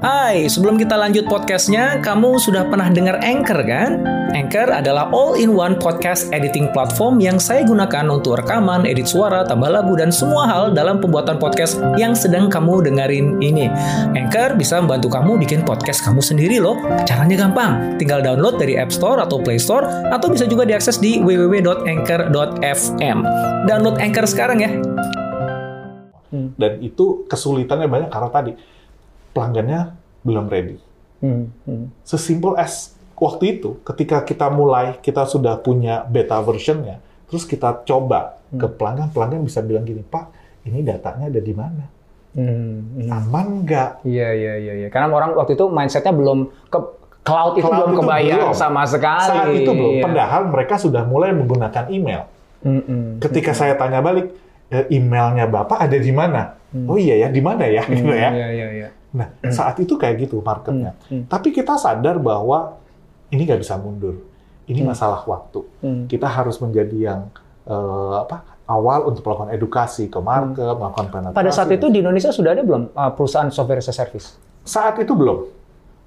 Hai, 0.03 0.51
sebelum 0.51 0.75
kita 0.75 0.99
lanjut 0.99 1.31
podcastnya, 1.31 2.03
kamu 2.03 2.35
sudah 2.43 2.67
pernah 2.67 2.91
dengar 2.91 3.23
Anchor 3.23 3.63
kan? 3.63 4.03
Anchor 4.35 4.67
adalah 4.67 5.07
all-in-one 5.15 5.79
podcast 5.79 6.27
editing 6.35 6.67
platform 6.75 7.23
yang 7.23 7.39
saya 7.39 7.63
gunakan 7.63 8.11
untuk 8.11 8.43
rekaman, 8.43 8.83
edit 8.83 9.07
suara, 9.07 9.47
tambah 9.47 9.71
lagu, 9.71 9.95
dan 9.95 10.11
semua 10.11 10.43
hal 10.47 10.75
dalam 10.75 10.99
pembuatan 10.99 11.39
podcast 11.39 11.79
yang 11.95 12.11
sedang 12.11 12.51
kamu 12.51 12.83
dengerin 12.83 13.39
ini. 13.39 13.71
Anchor 14.11 14.59
bisa 14.59 14.83
membantu 14.83 15.07
kamu 15.07 15.39
bikin 15.39 15.63
podcast 15.63 16.03
kamu 16.03 16.19
sendiri 16.19 16.59
loh. 16.59 16.75
Caranya 17.07 17.47
gampang, 17.47 17.95
tinggal 17.95 18.19
download 18.19 18.59
dari 18.59 18.75
App 18.75 18.91
Store 18.91 19.19
atau 19.23 19.39
Play 19.39 19.59
Store, 19.59 19.87
atau 20.11 20.27
bisa 20.27 20.47
juga 20.47 20.67
diakses 20.81 20.97
di 20.97 21.21
www.anchor.fm. 21.21 23.17
Download 23.69 24.01
Anchor 24.01 24.25
sekarang 24.25 24.65
ya. 24.65 24.73
Dan 26.57 26.81
itu 26.81 27.21
kesulitannya 27.29 27.85
banyak 27.85 28.09
karena 28.09 28.29
tadi 28.33 28.57
pelanggannya 29.29 29.93
belum 30.25 30.49
ready. 30.49 30.81
Hmm, 31.21 31.53
hmm. 31.69 31.85
Sesimpel 32.01 32.57
as 32.57 32.97
waktu 33.13 33.61
itu, 33.61 33.77
ketika 33.85 34.25
kita 34.25 34.49
mulai, 34.49 34.97
kita 35.05 35.29
sudah 35.29 35.61
punya 35.61 36.01
beta 36.01 36.41
versionnya, 36.41 36.97
terus 37.29 37.45
kita 37.45 37.85
coba 37.85 38.41
ke 38.49 38.65
pelanggan, 38.65 39.13
pelanggan 39.13 39.45
bisa 39.45 39.61
bilang 39.61 39.85
gini, 39.85 40.01
Pak, 40.01 40.33
ini 40.65 40.81
datanya 40.81 41.29
ada 41.29 41.41
di 41.45 41.53
mana? 41.53 41.85
Hmm, 42.33 43.05
hmm. 43.05 43.09
Aman 43.21 43.69
nggak? 43.69 44.01
Iya 44.01 44.33
iya 44.33 44.53
iya 44.57 44.73
iya. 44.81 44.89
Karena 44.89 45.13
orang 45.13 45.37
waktu 45.37 45.53
itu 45.53 45.69
mindsetnya 45.69 46.09
belum 46.09 46.49
ke 46.73 46.79
cloud 47.21 47.53
itu 47.57 47.65
Cloud 47.65 47.77
belum 47.77 47.91
itu 47.91 47.99
kebayang 48.01 48.41
belum. 48.49 48.57
sama 48.57 48.83
sekali. 48.85 49.29
Saat 49.29 49.47
itu 49.53 49.71
belum. 49.71 49.93
Iya. 49.97 50.03
Padahal 50.05 50.41
mereka 50.49 50.75
sudah 50.81 51.03
mulai 51.05 51.31
menggunakan 51.33 51.85
email. 51.93 52.25
Mm-mm. 52.61 53.17
Ketika 53.21 53.57
saya 53.57 53.73
tanya 53.73 54.01
balik, 54.01 54.33
"E, 54.69 54.85
emailnya 54.93 55.49
Bapak 55.49 55.89
ada 55.89 55.97
di 55.97 56.13
mana? 56.13 56.61
Oh 56.87 56.95
iya 56.95 57.27
ya, 57.27 57.27
di 57.27 57.41
mana 57.43 57.67
ya? 57.67 57.83
Gitu 57.83 58.07
ya. 58.07 58.29
Iya 58.31 58.47
iya 58.53 58.67
iya. 58.71 58.89
Nah, 59.11 59.27
saat 59.51 59.75
itu 59.83 59.99
kayak 59.99 60.23
gitu 60.23 60.39
marketnya. 60.39 60.95
Hmm. 61.11 61.27
Tapi 61.27 61.51
kita 61.51 61.75
sadar 61.75 62.15
bahwa 62.15 62.79
ini 63.27 63.43
nggak 63.43 63.59
bisa 63.59 63.75
mundur. 63.75 64.23
Ini 64.71 64.87
masalah 64.87 65.19
waktu. 65.27 65.67
Hmm. 65.83 66.03
Kita 66.07 66.31
harus 66.31 66.55
menjadi 66.63 67.11
yang 67.11 67.27
eh, 67.67 68.15
apa 68.23 68.51
awal 68.71 69.11
untuk 69.11 69.27
melakukan 69.27 69.51
edukasi 69.51 70.07
ke 70.07 70.19
market, 70.23 70.63
melakukan 70.79 71.11
penetrasi. 71.11 71.35
Pada 71.43 71.51
saat 71.51 71.69
itu 71.75 71.91
di 71.91 71.99
Indonesia 71.99 72.31
sudah 72.31 72.55
ada 72.55 72.63
belum 72.63 72.95
uh, 72.95 73.11
perusahaan 73.11 73.51
software 73.51 73.83
as 73.83 73.91
a 73.91 73.95
service? 73.95 74.39
saat 74.61 74.93
itu 75.01 75.11
belum. 75.17 75.49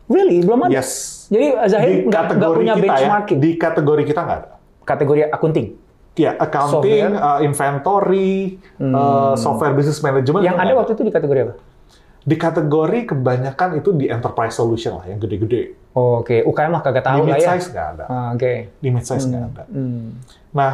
Really? 0.09 0.45
Belum 0.45 0.69
ada? 0.69 0.73
Yes. 0.73 1.25
Jadi 1.33 1.47
Zahir 1.73 2.05
Di 2.05 2.09
nggak 2.09 2.25
punya 2.53 2.75
kita 2.77 2.85
ya, 2.85 2.93
benchmarking? 2.93 3.39
di 3.41 3.51
kategori 3.57 4.03
kita 4.05 4.21
nggak 4.21 4.39
ada. 4.45 4.51
Kategori 4.85 5.21
akunting? 5.33 5.67
Ya, 6.15 6.39
accounting, 6.39 7.11
Software. 7.11 7.27
uh, 7.27 7.41
inventory, 7.43 8.63
uh, 8.79 9.35
software 9.35 9.75
business 9.75 9.99
management. 9.99 10.47
Yang 10.47 10.59
ada 10.63 10.73
waktu 10.79 10.93
itu 10.95 11.03
di 11.03 11.11
kategori 11.11 11.41
apa? 11.43 11.55
Di 12.25 12.37
kategori 12.39 12.99
kebanyakan 13.11 13.83
itu 13.83 13.91
di 13.99 14.07
enterprise 14.07 14.55
solution 14.55 14.95
lah, 15.03 15.11
yang 15.11 15.19
gede-gede. 15.19 15.75
Oh, 15.99 16.23
Oke, 16.23 16.47
UKM 16.47 16.71
mah 16.71 16.83
kagak 16.87 17.03
Di 17.03 17.09
tahu 17.11 17.19
lah 17.27 17.35
ya. 17.35 17.51
mid-size 17.59 17.67
nggak 17.75 17.89
ada. 17.99 18.05
Ah, 18.07 18.29
Oke. 18.31 18.53
Di 18.79 18.89
mid-size 18.95 19.27
nggak 19.27 19.43
ada. 19.43 19.63
Hmm. 19.67 20.23
Nah, 20.55 20.73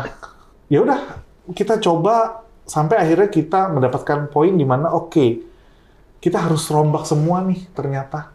ya 0.68 0.78
udah 0.84 1.00
kita 1.56 1.80
coba 1.80 2.44
sampai 2.68 3.00
akhirnya 3.00 3.28
kita 3.32 3.72
mendapatkan 3.72 4.28
poin 4.28 4.52
di 4.52 4.62
mana 4.68 4.92
oke, 4.92 5.40
kita 6.20 6.36
harus 6.36 6.68
rombak 6.68 7.08
semua 7.08 7.40
nih 7.42 7.64
ternyata. 7.72 8.28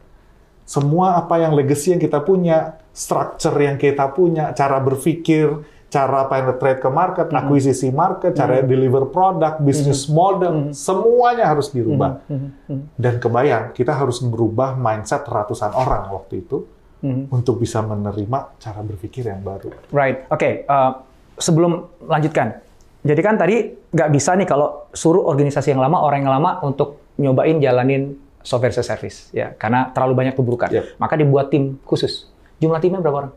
Semua 0.65 1.21
apa 1.21 1.37
yang 1.37 1.53
legacy 1.53 1.93
yang 1.93 2.01
kita 2.01 2.25
punya, 2.25 2.81
structure 2.89 3.53
yang 3.53 3.77
kita 3.77 4.09
punya, 4.09 4.49
cara 4.57 4.81
berpikir, 4.81 5.61
cara 5.93 6.25
penetrate 6.27 6.81
ke 6.81 6.89
market, 6.89 7.27
Hmm. 7.29 7.39
akuisisi 7.45 7.93
market, 7.93 8.33
cara 8.35 8.59
deliver 8.65 9.07
produk, 9.07 9.61
business 9.61 10.09
model, 10.09 10.73
semuanya 10.73 11.47
harus 11.47 11.69
dirubah. 11.71 12.19
Hmm. 12.27 12.89
Dan 12.97 13.21
kebayang, 13.21 13.71
kita 13.71 13.93
harus 13.93 14.19
merubah 14.25 14.75
mindset 14.75 15.23
ratusan 15.23 15.71
orang 15.71 16.09
waktu 16.11 16.43
itu 16.43 16.65
Hmm. 17.05 17.29
untuk 17.29 17.61
bisa 17.61 17.85
menerima 17.85 18.57
cara 18.57 18.81
berpikir 18.81 19.29
yang 19.29 19.45
baru. 19.45 19.69
Right. 19.93 20.25
Oke. 20.33 20.65
uh, 20.65 20.91
sebelum 21.37 22.01
lanjutkan, 22.09 22.57
jadi 23.05 23.21
kan 23.21 23.35
tadi 23.37 23.77
nggak 23.93 24.09
bisa 24.09 24.33
nih 24.33 24.47
kalau 24.49 24.89
suruh 24.91 25.29
organisasi 25.29 25.77
yang 25.77 25.83
lama, 25.83 26.01
orang 26.01 26.25
yang 26.25 26.33
lama 26.41 26.63
untuk 26.65 27.13
nyobain 27.21 27.61
jalanin 27.61 28.17
software 28.45 28.69
as 28.69 28.77
a 28.77 28.85
service, 28.85 29.33
ya, 29.33 29.57
karena 29.57 29.89
terlalu 29.89 30.13
banyak 30.21 30.37
keburukan. 30.37 30.69
Yep. 30.69 31.01
Maka 31.01 31.13
dibuat 31.17 31.49
tim 31.49 31.81
khusus. 31.81 32.29
Jumlah 32.61 32.77
timnya 32.77 33.01
berapa 33.01 33.25
orang? 33.25 33.33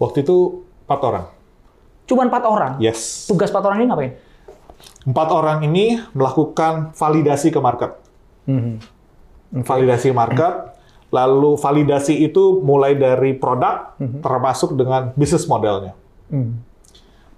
Waktu 0.00 0.24
itu 0.24 0.64
empat 0.88 1.00
orang. 1.04 1.24
Cuma 2.08 2.24
empat 2.24 2.42
orang. 2.48 2.72
Yes. 2.80 3.28
Tugas 3.28 3.52
empat 3.52 3.68
orang 3.68 3.84
ini 3.84 3.86
ngapain? 3.92 4.12
Empat 5.04 5.28
orang 5.28 5.58
ini 5.68 6.00
melakukan 6.16 6.96
validasi 6.96 7.52
ke 7.52 7.60
market. 7.60 7.92
Mhm. 8.48 8.80
Validasi 9.68 10.08
market, 10.16 10.76
lalu 11.12 11.56
validasi 11.56 12.20
itu 12.20 12.60
mulai 12.60 12.96
dari 12.96 13.36
produk, 13.36 13.96
termasuk 13.96 14.76
dengan 14.76 15.12
bisnis 15.16 15.48
modelnya. 15.48 15.96
Hmm. 16.28 16.60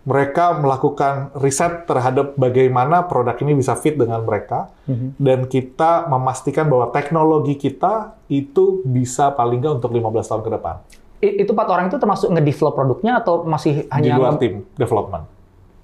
Mereka 0.01 0.59
melakukan 0.59 1.29
riset 1.37 1.85
terhadap 1.85 2.33
bagaimana 2.35 3.05
produk 3.05 3.37
ini 3.39 3.53
bisa 3.53 3.77
fit 3.77 3.93
dengan 3.93 4.25
mereka, 4.25 4.73
dan 5.17 5.45
kita 5.45 6.09
memastikan 6.09 6.67
bahwa 6.67 6.89
teknologi 6.89 7.55
kita 7.55 8.17
itu 8.27 8.81
bisa 8.83 9.29
paling 9.31 9.61
nggak 9.61 9.77
untuk 9.77 9.93
15 9.93 10.25
tahun 10.25 10.41
ke 10.41 10.51
depan. 10.51 10.75
I- 11.21 11.45
Itu 11.45 11.53
empat 11.53 11.69
orang 11.69 11.85
itu 11.87 12.01
termasuk 12.01 12.33
nge-develop 12.33 12.75
produknya 12.75 13.21
atau 13.21 13.45
masih 13.45 13.85
Di 13.85 13.93
hanya 13.93 14.17
luar 14.17 14.41
tim 14.41 14.65
development. 14.75 15.25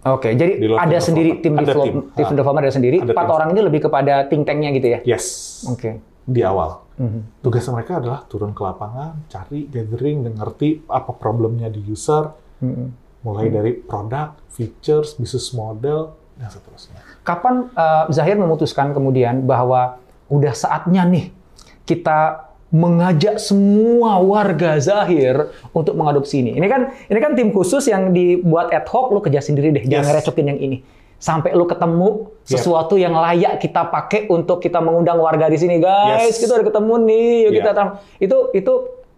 Oke, 0.06 0.32
jadi 0.32 0.52
Di 0.54 0.66
luar 0.66 0.78
ada 0.80 0.96
sendiri 0.96 1.30
tim 1.36 1.52
development. 1.52 1.60
Ada 1.60 1.66
develop, 1.68 1.84
tim. 1.84 2.16
tim 2.16 2.24
Ah. 2.24 2.30
development 2.32 2.64
ada 2.64 2.72
sendiri. 2.72 2.96
Empat 3.02 3.26
orang 3.28 3.48
ini 3.52 3.60
lebih 3.60 3.80
kepada 3.82 4.24
think 4.24 4.48
tank-nya 4.48 4.70
gitu 4.72 4.88
ya? 4.88 4.98
Yes. 5.04 5.26
Oke. 5.68 6.00
Di 6.24 6.40
awal. 6.40 6.80
Mhm. 6.96 7.44
Tugas 7.44 7.68
mereka 7.68 8.00
adalah 8.00 8.24
turun 8.24 8.50
ke 8.50 8.62
lapangan, 8.64 9.28
cari, 9.28 9.68
gathering, 9.68 10.24
dan 10.24 10.32
ngerti 10.34 10.88
apa 10.88 11.12
problemnya 11.12 11.68
di 11.68 11.84
user, 11.84 12.32
Mhm. 12.58 13.05
Mulai 13.26 13.50
dari 13.50 13.74
produk, 13.74 14.38
features, 14.48 15.18
business 15.18 15.50
model, 15.50 16.14
dan 16.38 16.46
seterusnya. 16.46 17.02
Kapan 17.20 17.66
eh, 17.74 18.04
Zahir 18.14 18.38
memutuskan 18.38 18.94
kemudian 18.94 19.42
bahwa 19.42 19.98
udah 20.30 20.54
saatnya 20.54 21.02
nih 21.02 21.34
kita 21.82 22.46
mengajak 22.70 23.38
semua 23.38 24.18
warga 24.18 24.78
Zahir 24.78 25.50
untuk 25.70 25.94
mengadopsi 25.94 26.42
ini. 26.42 26.54
Ini 26.54 26.66
kan 26.66 26.80
ini 27.06 27.18
kan 27.18 27.32
tim 27.34 27.50
khusus 27.50 27.86
yang 27.86 28.10
dibuat 28.10 28.70
ad 28.70 28.86
hoc, 28.86 29.10
lu 29.10 29.18
kerja 29.18 29.38
sendiri 29.38 29.70
deh, 29.70 29.82
jangan 29.82 30.02
Yes. 30.02 30.10
ngerecokin 30.12 30.46
yang 30.46 30.60
ini. 30.60 30.78
Sampai 31.16 31.56
lu 31.56 31.64
ketemu 31.64 32.28
sesuatu 32.44 32.94
yang 32.94 33.16
layak 33.16 33.56
kita 33.58 33.88
pakai 33.88 34.28
untuk 34.28 34.60
kita 34.60 34.78
mengundang 34.78 35.16
warga 35.16 35.48
di 35.48 35.56
sini, 35.56 35.80
guys. 35.80 36.36
Yes. 36.36 36.42
Kita 36.42 36.60
udah 36.60 36.66
ketemu 36.68 36.94
nih, 37.08 37.30
yuk 37.48 37.52
kita 37.56 37.70
Yeah. 37.72 37.74
tam- 37.74 37.94
itu 38.20 38.36
itu 38.52 38.72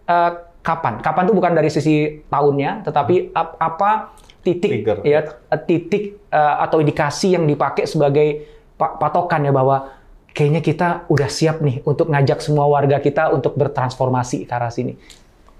eh, 0.07 0.31
kapan? 0.69 1.01
Kapan 1.01 1.23
tuh 1.25 1.33
bukan 1.33 1.57
dari 1.57 1.73
sisi 1.73 2.21
tahunnya, 2.29 2.85
tetapi 2.85 3.33
ap- 3.33 3.57
apa 3.57 4.13
titik 4.39 4.85
Trigger. 4.85 4.97
ya 5.01 5.19
eh, 5.25 5.61
titik 5.65 6.03
eh, 6.29 6.55
atau 6.61 6.77
indikasi 6.77 7.33
yang 7.33 7.43
dipakai 7.43 7.89
sebagai 7.89 8.45
pa- 8.77 8.95
patokan 8.95 9.43
ya 9.43 9.51
bahwa 9.51 9.89
kayaknya 10.29 10.61
kita 10.61 10.87
udah 11.09 11.27
siap 11.27 11.59
nih 11.59 11.81
untuk 11.83 12.07
ngajak 12.07 12.39
semua 12.39 12.69
warga 12.69 13.01
kita 13.01 13.33
untuk 13.33 13.57
bertransformasi 13.57 14.45
ke 14.45 14.53
arah 14.53 14.69
sini. 14.69 14.93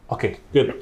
Oke, 0.08 0.38
good. 0.54 0.78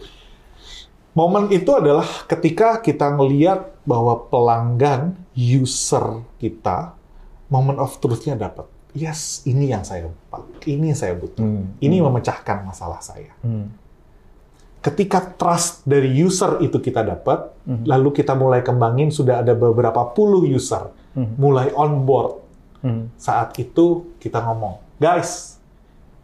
Momen 1.11 1.49
itu 1.49 1.73
adalah 1.73 2.05
ketika 2.29 2.77
kita 2.77 3.09
ngeliat 3.09 3.73
bahwa 3.89 4.29
pelanggan, 4.29 5.17
user 5.33 6.21
kita, 6.37 6.93
moment 7.49 7.81
of 7.81 7.97
truth-nya 7.97 8.37
dapat. 8.37 8.69
Yes, 8.93 9.41
ini 9.43 9.73
yang 9.73 9.81
saya 9.81 10.05
lupa. 10.05 10.45
Ini 10.61 10.93
yang 10.93 10.99
saya 10.99 11.17
butuh. 11.17 11.41
Ini 11.81 11.97
memecahkan 12.05 12.61
masalah 12.61 13.01
saya. 13.01 13.33
Ketika 14.87 15.19
trust 15.35 15.83
dari 15.83 16.15
user 16.15 16.63
itu 16.63 16.79
kita 16.79 17.03
dapat, 17.03 17.51
lalu 17.83 18.15
kita 18.15 18.31
mulai 18.39 18.63
kembangin, 18.63 19.11
sudah 19.11 19.43
ada 19.43 19.51
beberapa 19.51 19.99
puluh 20.15 20.47
user, 20.47 20.95
mulai 21.35 21.75
on 21.75 22.07
board. 22.07 22.39
Saat 23.19 23.59
itu 23.59 24.15
kita 24.15 24.39
ngomong, 24.47 24.79
guys, 24.95 25.59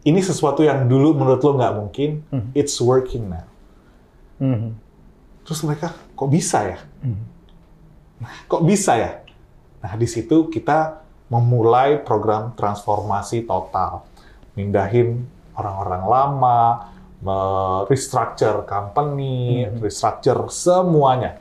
ini 0.07 0.23
sesuatu 0.23 0.63
yang 0.63 0.87
dulu 0.87 1.11
menurut 1.11 1.43
lo 1.43 1.59
nggak 1.59 1.75
mungkin, 1.75 2.09
it's 2.55 2.79
working 2.79 3.27
now. 3.27 3.43
Terus 5.43 5.59
mereka, 5.67 5.91
kok 6.15 6.31
bisa 6.31 6.63
ya? 6.63 6.79
Nah, 8.23 8.31
kok 8.47 8.63
bisa 8.63 8.95
ya? 8.95 9.11
Nah, 9.83 9.91
di 9.99 10.07
situ 10.07 10.47
kita 10.47 11.03
memulai 11.27 11.99
program 11.99 12.55
transformasi 12.55 13.43
total. 13.43 14.07
Mindahin 14.55 15.27
orang-orang 15.51 16.03
lama, 16.07 16.61
restructure 17.87 18.67
company, 18.67 19.67
restructure 19.79 20.47
semuanya. 20.51 21.39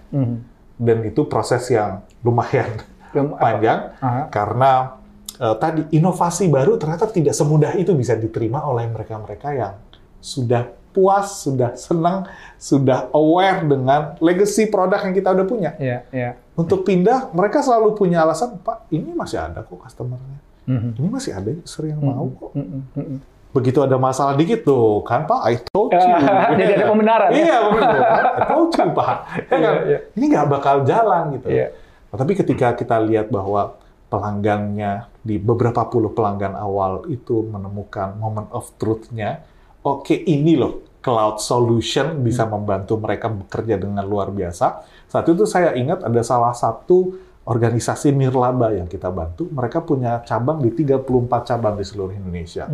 Dan 0.79 0.99
itu 1.07 1.27
proses 1.27 1.67
yang 1.71 2.03
lumayan 2.23 2.83
Lum- 3.13 3.37
panjang 3.45 3.93
Aha. 4.01 4.27
karena 4.33 4.97
eh, 5.37 5.57
tadi 5.61 5.85
inovasi 5.95 6.49
baru 6.49 6.81
ternyata 6.81 7.07
tidak 7.13 7.37
semudah 7.37 7.77
itu 7.77 7.93
bisa 7.93 8.17
diterima 8.17 8.65
oleh 8.67 8.89
mereka-mereka 8.89 9.53
yang 9.53 9.75
sudah 10.19 10.67
puas, 10.93 11.43
sudah 11.43 11.73
senang, 11.75 12.29
sudah 12.61 13.09
aware 13.17 13.65
dengan 13.65 14.15
legacy 14.21 14.69
produk 14.69 15.01
yang 15.01 15.15
kita 15.17 15.33
udah 15.33 15.47
punya. 15.49 15.71
Ya, 15.81 16.05
ya. 16.13 16.37
Untuk 16.53 16.85
pindah, 16.85 17.33
mereka 17.33 17.65
selalu 17.65 17.97
punya 17.97 18.21
alasan, 18.23 18.61
Pak, 18.61 18.93
ini 18.93 19.17
masih 19.17 19.41
ada 19.41 19.65
kok 19.65 19.81
customer-nya. 19.81 20.39
Mhm. 20.69 20.91
Ini 21.01 21.09
masih 21.09 21.33
ada 21.33 21.49
user 21.49 21.91
yang 21.91 22.01
mau 22.05 22.29
kok. 22.29 22.53
Mhm, 22.55 22.81
mhm. 22.93 23.19
Begitu 23.53 23.85
ada 23.85 24.01
masalah 24.01 24.33
dikit 24.33 24.65
tuh, 24.65 25.05
kan 25.05 25.29
Pak, 25.29 25.41
I 25.45 25.61
told 25.61 25.93
you. 25.93 26.01
Jadi 26.61 26.73
ada 26.73 26.87
pembenaran, 26.89 27.29
ya? 27.29 27.37
Iya, 27.37 27.57
benar. 27.69 28.01
I 28.41 28.43
told 28.49 28.71
you, 28.73 28.87
Pak. 28.97 29.17
Ya 29.29 29.57
kan? 29.61 29.61
Iya, 29.61 29.71
iya. 29.85 29.99
Ini 30.17 30.25
nggak 30.33 30.47
bakal 30.49 30.77
jalan 30.89 31.23
gitu. 31.37 31.47
Iya. 31.53 31.67
Nah, 32.09 32.17
tapi 32.17 32.33
ketika 32.33 32.73
kita 32.73 32.97
lihat 33.05 33.29
bahwa 33.29 33.77
pelanggannya 34.09 35.09
di 35.25 35.37
beberapa 35.41 35.89
puluh 35.89 36.13
pelanggan 36.13 36.53
awal 36.57 37.09
itu 37.09 37.45
menemukan 37.49 38.17
moment 38.17 38.49
of 38.53 38.73
truth-nya, 38.77 39.45
oke 39.85 40.13
ini 40.13 40.57
loh 40.57 41.01
cloud 41.01 41.41
solution 41.43 42.21
bisa 42.21 42.45
membantu 42.45 43.01
mereka 43.01 43.33
bekerja 43.33 43.77
dengan 43.77 44.05
luar 44.05 44.29
biasa. 44.29 44.85
Saat 45.09 45.29
itu 45.29 45.45
saya 45.45 45.73
ingat 45.77 46.05
ada 46.05 46.21
salah 46.21 46.53
satu 46.53 47.17
organisasi 47.43 48.15
nirlaba 48.15 48.71
yang 48.71 48.87
kita 48.87 49.11
bantu, 49.11 49.51
mereka 49.51 49.83
punya 49.83 50.23
cabang 50.23 50.63
di 50.63 50.71
34 50.71 51.49
cabang 51.49 51.75
di 51.75 51.85
seluruh 51.85 52.15
Indonesia. 52.15 52.71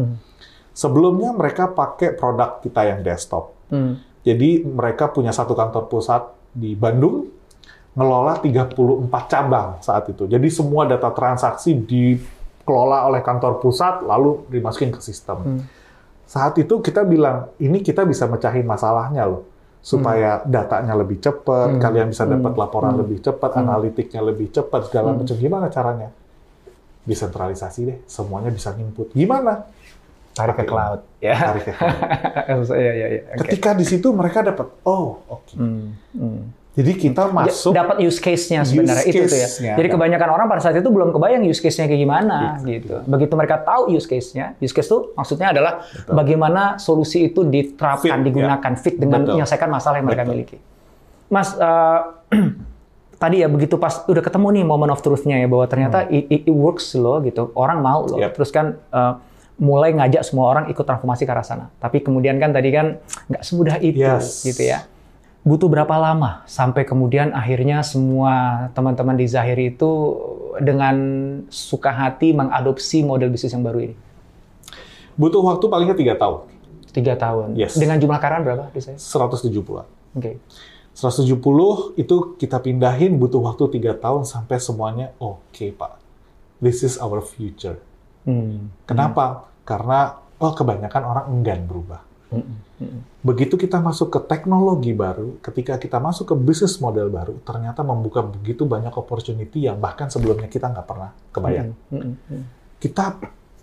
Sebelumnya 0.79 1.35
mereka 1.35 1.75
pakai 1.75 2.15
produk 2.15 2.63
kita 2.63 2.87
yang 2.87 3.03
desktop. 3.03 3.51
Hmm. 3.75 3.99
Jadi 4.23 4.63
mereka 4.63 5.11
punya 5.11 5.35
satu 5.35 5.59
kantor 5.59 5.91
pusat 5.91 6.23
di 6.55 6.79
Bandung, 6.79 7.27
ngelola 7.99 8.39
34 8.39 8.79
cabang 9.27 9.83
saat 9.83 10.07
itu. 10.07 10.31
Jadi 10.31 10.47
semua 10.55 10.87
data 10.87 11.11
transaksi 11.11 11.75
dikelola 11.75 13.11
oleh 13.11 13.27
kantor 13.27 13.59
pusat, 13.59 14.07
lalu 14.07 14.47
dimasukin 14.47 14.95
ke 14.95 15.03
sistem. 15.03 15.67
Saat 16.31 16.63
itu 16.63 16.79
kita 16.79 17.03
bilang, 17.03 17.51
ini 17.59 17.83
kita 17.83 18.07
bisa 18.07 18.31
mecahin 18.31 18.63
masalahnya 18.63 19.27
loh. 19.27 19.51
Supaya 19.83 20.47
datanya 20.47 20.95
lebih 20.95 21.19
cepat, 21.19 21.81
kalian 21.83 22.15
bisa 22.15 22.23
dapat 22.23 22.55
laporan 22.55 22.95
lebih 22.95 23.19
cepat, 23.19 23.51
analitiknya 23.59 24.23
lebih 24.23 24.55
cepat, 24.55 24.93
segala 24.93 25.17
macam. 25.17 25.35
Gimana 25.35 25.67
caranya? 25.73 26.15
Desentralisasi 27.03 27.81
deh, 27.83 27.99
semuanya 28.07 28.53
bisa 28.55 28.77
input. 28.79 29.11
Gimana? 29.17 29.65
Tarik 30.39 30.57
ke 30.57 30.65
cloud. 30.65 31.01
Ya. 31.19 31.35
Tarik 31.35 31.65
ke 31.67 31.73
cloud. 31.75 31.99
Iya, 32.73 32.93
iya, 32.95 33.07
iya. 33.11 33.21
Oke. 33.29 33.43
Ketika 33.45 33.75
di 33.75 33.83
situ 33.83 34.09
mereka 34.11 34.41
dapat, 34.41 34.71
oh 34.83 35.19
oke. 35.27 35.53
Hmm, 35.53 35.99
hmm. 36.15 36.55
Jadi 36.79 36.95
kita 36.95 37.27
masuk 37.27 37.75
dapat 37.75 37.99
use 37.99 38.23
case-nya 38.23 38.63
Use 38.63 38.71
sebenarnya 38.71 39.03
itu 39.03 39.27
tuh 39.27 39.35
ya. 39.35 39.75
Jadi 39.75 39.89
kan. 39.91 39.95
kebanyakan 39.99 40.29
orang 40.31 40.47
pada 40.47 40.63
saat 40.63 40.79
itu 40.79 40.87
belum 40.87 41.11
kebayang 41.11 41.43
use 41.43 41.59
case-nya 41.59 41.91
kayak 41.91 42.07
gimana 42.07 42.55
Iya, 42.63 42.79
gitu. 42.79 42.95
Begitu 43.03 43.35
mereka 43.35 43.59
tahu 43.59 43.91
use 43.91 44.07
case-nya, 44.07 44.55
use 44.57 44.71
case 44.71 44.87
itu 44.87 45.11
maksudnya 45.13 45.51
adalah 45.51 45.83
bagaimana 46.07 46.79
solusi 46.79 47.27
itu 47.27 47.43
diterapkan, 47.43 48.23
Fit, 48.23 48.31
digunakan 48.31 48.73
fit 48.79 48.95
dengan 48.95 49.27
Betul. 49.27 49.43
menyelesaikan 49.43 49.69
masalah 49.69 49.99
yang 49.99 50.07
mereka 50.07 50.23
Betul. 50.23 50.35
miliki. 50.39 50.57
Mas 51.27 51.49
eh, 51.53 51.99
tadi 53.19 53.43
ya 53.43 53.51
begitu 53.51 53.75
pas 53.75 54.07
udah 54.07 54.23
ketemu 54.23 54.47
nih 54.55 54.63
moment 54.63 54.95
of 54.95 55.03
truth-nya 55.03 55.43
ya 55.43 55.51
bahwa 55.51 55.67
ternyata 55.67 56.07
Hmm. 56.07 56.15
it, 56.15 56.47
it- 56.47 56.55
works 56.55 56.95
loh 56.95 57.19
gitu. 57.21 57.51
Orang 57.59 57.83
mau 57.83 58.07
loh. 58.07 58.23
Yep. 58.23 58.39
Terus 58.39 58.51
kan 58.55 58.79
eh, 58.79 59.13
mulai 59.59 59.91
ngajak 59.91 60.23
semua 60.23 60.49
orang 60.49 60.65
ikut 60.71 60.83
transformasi 60.83 61.27
ke 61.27 61.33
arah 61.35 61.43
sana. 61.43 61.67
Tapi 61.79 62.01
kemudian 62.01 62.39
kan 62.39 62.55
tadi 62.55 62.71
kan 62.71 63.03
nggak 63.27 63.43
semudah 63.43 63.77
itu 63.83 63.99
Yes. 64.01 64.47
gitu 64.47 64.63
ya. 64.65 64.87
Butuh 65.43 65.67
berapa 65.67 65.95
lama 65.95 66.43
sampai 66.47 66.87
kemudian 66.87 67.35
akhirnya 67.35 67.83
semua 67.83 68.67
teman-teman 68.75 69.15
di 69.15 69.27
Zahir 69.27 69.59
itu 69.59 69.91
dengan 70.59 70.95
suka 71.49 71.91
hati 71.91 72.35
mengadopsi 72.35 73.03
model 73.03 73.31
bisnis 73.31 73.53
yang 73.53 73.63
baru 73.63 73.91
ini? 73.91 73.97
butuh 75.19 75.43
waktu 75.43 75.67
palingnya 75.67 75.99
tiga 75.99 76.15
tahun, 76.15 76.47
Tiga 76.95 77.19
tahun. 77.19 77.59
Yes. 77.59 77.75
Dengan 77.75 77.99
jumlah 77.99 78.23
karyawan 78.23 78.43
berapa 78.47 78.65
di 78.71 78.79
Zahir? 78.79 78.99
170-an. 79.03 79.87
Oke. 80.15 80.39
170 80.95 81.39
itu 81.95 82.17
kita 82.35 82.59
pindahin 82.59 83.19
butuh 83.19 83.39
waktu 83.39 83.79
tiga 83.79 83.95
tahun 83.95 84.27
sampai 84.27 84.59
semuanya 84.59 85.15
oke 85.19 85.75
pak, 85.75 85.99
this 86.59 86.83
is 86.83 86.99
our 86.99 87.19
future. 87.19 87.79
Hmm. 88.25 88.73
Kenapa? 88.89 89.51
Karena 89.63 90.17
oh 90.39 90.53
kebanyakan 90.55 91.03
orang 91.05 91.27
enggan 91.31 91.67
berubah. 91.67 92.01
Hmm. 92.29 92.61
Hmm. 92.79 93.01
Begitu 93.25 93.59
kita 93.59 93.83
masuk 93.83 94.15
ke 94.15 94.21
teknologi 94.31 94.95
baru, 94.95 95.43
ketika 95.43 95.81
kita 95.81 95.99
masuk 95.99 96.31
ke 96.31 96.35
bisnis 96.39 96.79
model 96.79 97.11
baru, 97.11 97.41
ternyata 97.43 97.83
membuka 97.83 98.23
begitu 98.23 98.69
banyak 98.69 98.95
opportunity 98.95 99.67
yang 99.67 99.83
bahkan 99.83 100.07
sebelumnya 100.13 100.47
kita 100.47 100.71
nggak 100.71 100.87
pernah 100.87 101.11
kebayang. 101.35 101.75
Hmm. 101.91 102.15
Hmm. 102.15 102.43
Kita 102.79 103.19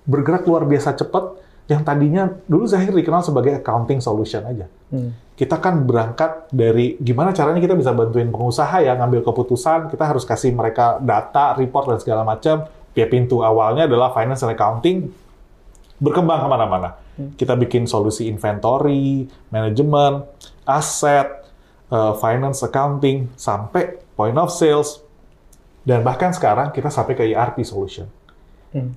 bergerak 0.06 0.44
luar 0.46 0.68
biasa 0.68 0.98
cepat, 1.00 1.46
yang 1.66 1.82
tadinya 1.82 2.30
dulu 2.46 2.70
Zahir 2.70 2.94
dikenal 2.94 3.26
sebagai 3.26 3.58
accounting 3.58 3.98
solution 3.98 4.46
aja. 4.46 4.70
Hmm. 4.94 5.16
Kita 5.34 5.58
kan 5.58 5.84
berangkat 5.84 6.54
dari 6.54 6.96
gimana 7.02 7.34
caranya 7.34 7.58
kita 7.58 7.74
bisa 7.74 7.92
bantuin 7.92 8.30
pengusaha 8.30 8.86
ya 8.86 8.94
ngambil 9.00 9.26
keputusan, 9.26 9.90
kita 9.90 10.04
harus 10.06 10.24
kasih 10.24 10.54
mereka 10.54 11.02
data, 11.02 11.58
report, 11.58 11.96
dan 11.96 12.00
segala 12.00 12.22
macam. 12.22 12.70
Ya 12.96 13.06
pintu 13.12 13.44
awalnya 13.44 13.86
adalah 13.86 14.16
finance 14.16 14.48
and 14.48 14.56
accounting, 14.56 15.12
berkembang 16.00 16.44
ke 16.44 16.48
mana-mana. 16.48 16.90
Kita 17.16 17.56
bikin 17.56 17.88
solusi 17.88 18.28
inventory, 18.28 19.28
manajemen, 19.52 20.28
aset, 20.68 21.28
eh, 21.92 22.14
finance 22.20 22.60
accounting, 22.64 23.32
sampai 23.40 24.00
point 24.16 24.36
of 24.36 24.52
sales, 24.52 25.00
dan 25.88 26.04
bahkan 26.04 26.36
sekarang 26.36 26.72
kita 26.76 26.92
sampai 26.92 27.16
ke 27.16 27.24
ERP 27.32 27.64
solution. 27.64 28.08
Hmm. 28.76 28.92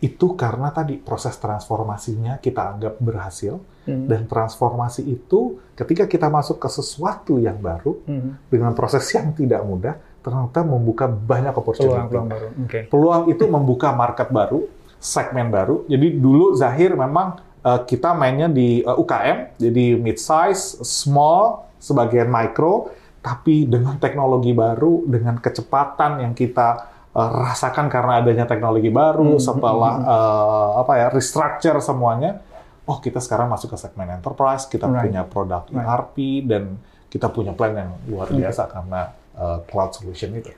Itu 0.00 0.36
karena 0.36 0.68
tadi 0.72 1.00
proses 1.00 1.36
transformasinya 1.40 2.40
kita 2.40 2.76
anggap 2.76 3.00
berhasil, 3.00 3.60
Hmm. 3.84 4.08
dan 4.08 4.24
transformasi 4.24 5.04
itu 5.04 5.60
ketika 5.76 6.08
kita 6.08 6.32
masuk 6.32 6.56
ke 6.56 6.68
sesuatu 6.72 7.36
yang 7.36 7.60
baru, 7.60 8.00
Hmm. 8.08 8.40
dengan 8.48 8.72
proses 8.72 9.04
yang 9.12 9.36
tidak 9.36 9.60
mudah, 9.60 10.00
ternyata 10.24 10.64
membuka 10.64 11.04
banyak 11.04 11.52
opportunity 11.52 11.92
Peluang-peluang 11.92 12.28
baru. 12.32 12.48
Oke. 12.64 12.80
peluang 12.88 13.22
itu 13.28 13.44
membuka 13.44 13.92
market 13.92 14.32
baru, 14.32 14.64
segmen 14.96 15.52
baru. 15.52 15.84
Jadi 15.84 16.16
dulu 16.16 16.56
Zahir 16.56 16.96
memang 16.96 17.36
eh, 17.60 17.80
kita 17.84 18.16
mainnya 18.16 18.48
di 18.48 18.80
eh, 18.80 18.96
UKM, 18.96 19.60
jadi 19.60 19.84
mid 20.00 20.16
size, 20.16 20.80
small, 20.80 21.68
sebagian 21.76 22.26
micro, 22.26 22.88
tapi 23.20 23.68
dengan 23.68 24.00
teknologi 24.00 24.56
baru, 24.56 25.04
dengan 25.04 25.36
kecepatan 25.36 26.24
yang 26.24 26.32
kita 26.32 26.88
eh, 27.12 27.30
rasakan 27.44 27.92
karena 27.92 28.24
adanya 28.24 28.48
teknologi 28.48 28.88
baru 28.88 29.36
Hmm, 29.36 29.44
setelah 29.44 29.94
eh, 30.00 30.70
apa 30.80 30.92
ya 30.96 31.06
restructure 31.12 31.76
semuanya. 31.78 32.40
Oh 32.84 33.00
kita 33.00 33.16
sekarang 33.16 33.48
masuk 33.48 33.72
ke 33.72 33.78
segmen 33.80 34.08
enterprise, 34.08 34.64
kita 34.64 34.84
Right. 34.88 35.08
punya 35.08 35.22
produk 35.24 35.64
Right. 35.68 35.84
ERP 35.84 36.16
dan 36.44 36.76
kita 37.08 37.28
punya 37.28 37.52
plan 37.52 37.72
yang 37.72 37.92
luar 38.04 38.28
biasa 38.28 38.68
karena 38.68 39.08
eh, 39.34 39.58
cloud 39.68 39.90
solution 39.94 40.32
itu. 40.34 40.50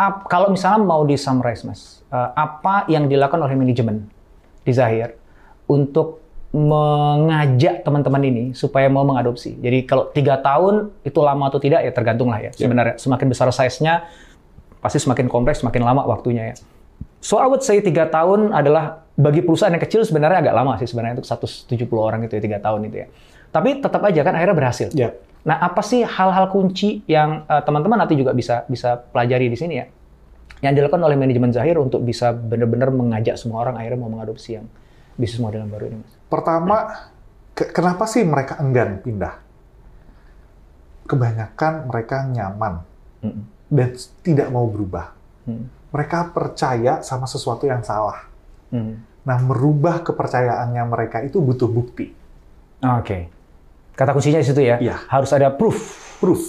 Ap- 0.00 0.26
kalau 0.32 0.48
misalnya 0.48 0.80
mau 0.80 1.04
di 1.04 1.14
summarize 1.18 1.62
mas, 1.66 2.00
eh, 2.08 2.30
apa 2.34 2.88
yang 2.88 3.06
dilakukan 3.06 3.40
oleh 3.42 3.56
manajemen 3.58 4.08
di 4.64 4.72
Zahir 4.72 5.14
untuk 5.68 6.20
mengajak 6.50 7.86
teman-teman 7.86 8.22
ini 8.26 8.44
supaya 8.56 8.90
mau 8.90 9.06
mengadopsi? 9.06 9.54
Jadi 9.60 9.86
kalau 9.86 10.10
tiga 10.10 10.40
tahun 10.42 10.90
itu 11.06 11.18
lama 11.22 11.46
atau 11.46 11.62
tidak 11.62 11.86
ya 11.86 11.92
tergantung 11.94 12.26
lah 12.32 12.42
ya. 12.42 12.50
Sebenarnya 12.50 12.98
semakin 12.98 13.26
besar 13.30 13.46
size-nya 13.54 14.08
pasti 14.82 14.98
semakin 14.98 15.30
kompleks, 15.30 15.62
semakin 15.62 15.84
lama 15.86 16.02
waktunya 16.08 16.50
ya. 16.50 16.54
So 17.20 17.36
I 17.36 17.46
would 17.46 17.60
say 17.60 17.84
tiga 17.84 18.08
tahun 18.08 18.50
adalah 18.50 19.04
bagi 19.14 19.44
perusahaan 19.44 19.70
yang 19.70 19.84
kecil 19.84 20.02
sebenarnya 20.08 20.40
agak 20.40 20.54
lama 20.56 20.72
sih 20.80 20.88
sebenarnya 20.88 21.20
untuk 21.20 21.28
170 21.28 21.68
orang 22.00 22.24
itu 22.24 22.32
ya 22.40 22.42
tiga 22.42 22.58
tahun 22.58 22.88
itu 22.88 22.96
ya. 23.04 23.06
Tapi 23.52 23.84
tetap 23.84 24.00
aja 24.00 24.20
kan 24.24 24.32
akhirnya 24.34 24.56
berhasil. 24.56 24.88
Ya. 24.96 25.12
Nah, 25.40 25.56
apa 25.56 25.80
sih 25.80 26.04
hal-hal 26.04 26.52
kunci 26.52 27.00
yang 27.08 27.48
eh, 27.48 27.62
teman-teman 27.64 28.04
nanti 28.04 28.14
juga 28.16 28.36
bisa 28.36 28.68
bisa 28.68 29.00
pelajari 29.00 29.48
di 29.48 29.56
sini 29.56 29.74
ya? 29.80 29.86
Yang 30.60 30.72
dilakukan 30.84 31.00
oleh 31.00 31.16
manajemen 31.16 31.56
Zahir 31.56 31.80
untuk 31.80 32.04
bisa 32.04 32.36
benar-benar 32.36 32.92
mengajak 32.92 33.40
semua 33.40 33.64
orang 33.64 33.80
akhirnya 33.80 33.96
mau 33.96 34.12
mengadopsi 34.12 34.60
yang 34.60 34.68
bisnis 35.16 35.40
model 35.40 35.64
yang 35.64 35.72
baru 35.72 35.84
ini, 35.88 35.96
Mas. 36.04 36.12
Pertama, 36.28 36.76
ke- 37.56 37.72
kenapa 37.72 38.04
sih 38.04 38.20
mereka 38.28 38.60
enggan 38.60 39.00
pindah? 39.00 39.40
Kebanyakan 41.08 41.88
mereka 41.88 42.28
nyaman 42.28 42.84
Mm-mm. 43.24 43.44
dan 43.72 43.88
tidak 44.22 44.48
mau 44.52 44.68
berubah. 44.68 45.16
Hmm. 45.48 45.66
Mereka 45.90 46.30
percaya 46.30 47.02
sama 47.02 47.26
sesuatu 47.26 47.66
yang 47.66 47.82
salah. 47.82 48.28
Hmm. 48.70 49.02
Nah, 49.26 49.38
merubah 49.42 50.04
kepercayaannya 50.06 50.84
mereka 50.86 51.24
itu 51.24 51.42
butuh 51.42 51.66
bukti. 51.66 52.14
Oke. 52.84 53.39
Kata 54.00 54.16
kuncinya 54.16 54.40
di 54.40 54.48
situ 54.48 54.64
ya. 54.64 54.80
Iya. 54.80 54.96
Harus 55.04 55.28
ada 55.30 55.52
proof. 55.52 55.76
Proof. 56.16 56.40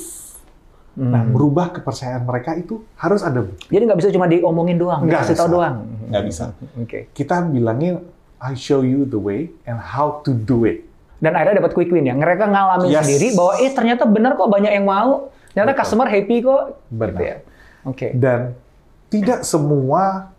Nah, 0.94 1.20
Hmm. 1.20 1.32
merubah 1.32 1.72
kepercayaan 1.72 2.24
mereka 2.24 2.52
itu 2.54 2.84
harus 2.96 3.20
ada 3.20 3.40
bukti. 3.40 3.68
Jadi 3.68 3.84
nggak 3.86 4.00
bisa 4.00 4.10
cuma 4.10 4.24
diomongin 4.26 4.76
doang, 4.76 5.04
Nggak 5.04 5.24
kasih 5.24 5.36
tahu 5.36 5.48
bisa. 5.48 5.56
doang. 5.56 5.76
Nggak 6.08 6.24
bisa. 6.26 6.44
Oke. 6.78 7.00
Kita 7.12 7.44
bilangin, 7.44 7.96
I 8.38 8.56
show 8.56 8.80
you 8.82 9.04
the 9.04 9.16
way 9.16 9.52
and 9.64 9.76
how 9.78 10.20
to 10.22 10.32
do 10.32 10.64
it. 10.64 10.88
Dan 11.20 11.32
akhirnya 11.32 11.60
dapat 11.60 11.76
quick 11.76 11.92
win 11.92 12.08
ya. 12.08 12.14
Mereka 12.14 12.44
ngalamin 12.46 12.88
Yes. 12.88 13.04
sendiri 13.04 13.28
bahwa 13.34 13.54
eh 13.58 13.72
ternyata 13.72 14.04
benar 14.06 14.32
kok 14.34 14.48
banyak 14.48 14.72
yang 14.74 14.84
mau. 14.84 15.28
Ternyata 15.52 15.72
Betul. 15.72 15.82
customer 15.82 16.08
happy 16.08 16.36
kok. 16.42 16.64
Benar. 16.88 17.08
Gitu 17.10 17.22
ya. 17.22 17.36
Oke. 17.84 18.08
Dan 18.14 18.40
tidak 19.08 19.40
semua 19.44 20.32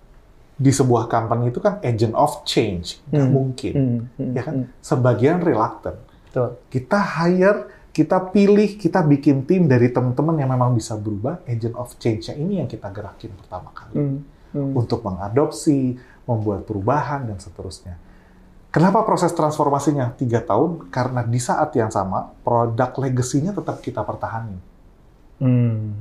di 0.54 0.68
sebuah 0.68 1.06
company 1.06 1.48
itu 1.48 1.60
kan 1.60 1.80
agent 1.80 2.12
of 2.12 2.44
change. 2.44 3.00
Nggak 3.08 3.20
Hmm. 3.22 3.32
mungkin. 3.32 3.72
Hmm. 3.72 4.00
Hmm. 4.16 4.32
Ya 4.32 4.42
kan? 4.42 4.54
Sebagian 4.78 5.40
reluctant. 5.40 5.96
Betul. 6.32 6.48
kita 6.72 6.96
hire, 7.20 7.60
kita 7.92 8.32
pilih, 8.32 8.80
kita 8.80 9.04
bikin 9.04 9.44
tim 9.44 9.68
dari 9.68 9.92
teman-teman 9.92 10.40
yang 10.40 10.48
memang 10.48 10.72
bisa 10.72 10.96
berubah. 10.96 11.44
Agent 11.44 11.76
of 11.76 11.92
change-nya 12.00 12.32
ini 12.40 12.64
yang 12.64 12.68
kita 12.72 12.88
gerakin 12.88 13.36
pertama 13.36 13.68
kali. 13.76 14.00
Hmm. 14.00 14.18
Hmm. 14.56 14.72
Untuk 14.72 15.04
mengadopsi, 15.04 16.00
membuat 16.24 16.64
perubahan, 16.64 17.28
dan 17.28 17.36
seterusnya. 17.36 18.00
Kenapa 18.72 19.04
proses 19.04 19.36
transformasinya 19.36 20.16
tiga 20.16 20.40
tahun? 20.40 20.88
Karena 20.88 21.20
di 21.20 21.36
saat 21.36 21.76
yang 21.76 21.92
sama, 21.92 22.32
produk 22.40 22.96
legacy-nya 22.96 23.52
tetap 23.52 23.84
kita 23.84 24.00
pertahanin. 24.00 24.56
Hmm. 25.36 25.92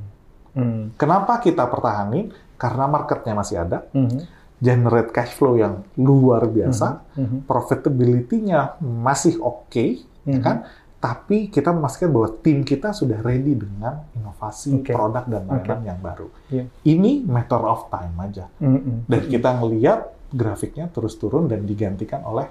Hmm. 0.55 0.95
Kenapa 0.95 1.43
kita 1.43 1.67
pertahanin? 1.67 2.31
Karena 2.55 2.87
marketnya 2.87 3.35
masih 3.35 3.59
ada, 3.67 3.83
Hmm. 3.91 4.23
generate 4.63 5.11
cash 5.11 5.35
flow 5.35 5.59
yang 5.59 5.83
luar 5.99 6.47
biasa, 6.47 7.03
Hmm. 7.19 7.43
profitability-nya 7.43 8.79
masih 8.79 9.41
oke, 9.43 10.07
ya 10.23 10.37
Mhm. 10.37 10.41
kan? 10.41 10.57
Tapi 10.97 11.49
kita 11.49 11.71
memastikan 11.71 12.09
bahwa 12.09 12.29
tim 12.37 12.61
kita 12.61 12.91
sudah 12.91 13.17
ready 13.19 13.53
dengan 13.53 14.05
inovasi 14.13 14.79
Oke. 14.79 14.91
produk 14.91 15.25
dan 15.25 15.41
layanan 15.43 15.81
yang 15.83 15.99
baru. 15.99 16.29
Iya. 16.47 16.69
Ini 16.85 17.25
matter 17.25 17.57
of 17.59 17.89
time 17.89 18.13
aja. 18.19 18.45
Hmm. 18.55 19.01
Dan 19.03 19.21
kita 19.25 19.49
ngelihat 19.55 19.99
grafiknya 20.29 20.85
terus 20.87 21.15
turun 21.15 21.45
dan 21.45 21.65
digantikan 21.65 22.21
oleh 22.21 22.45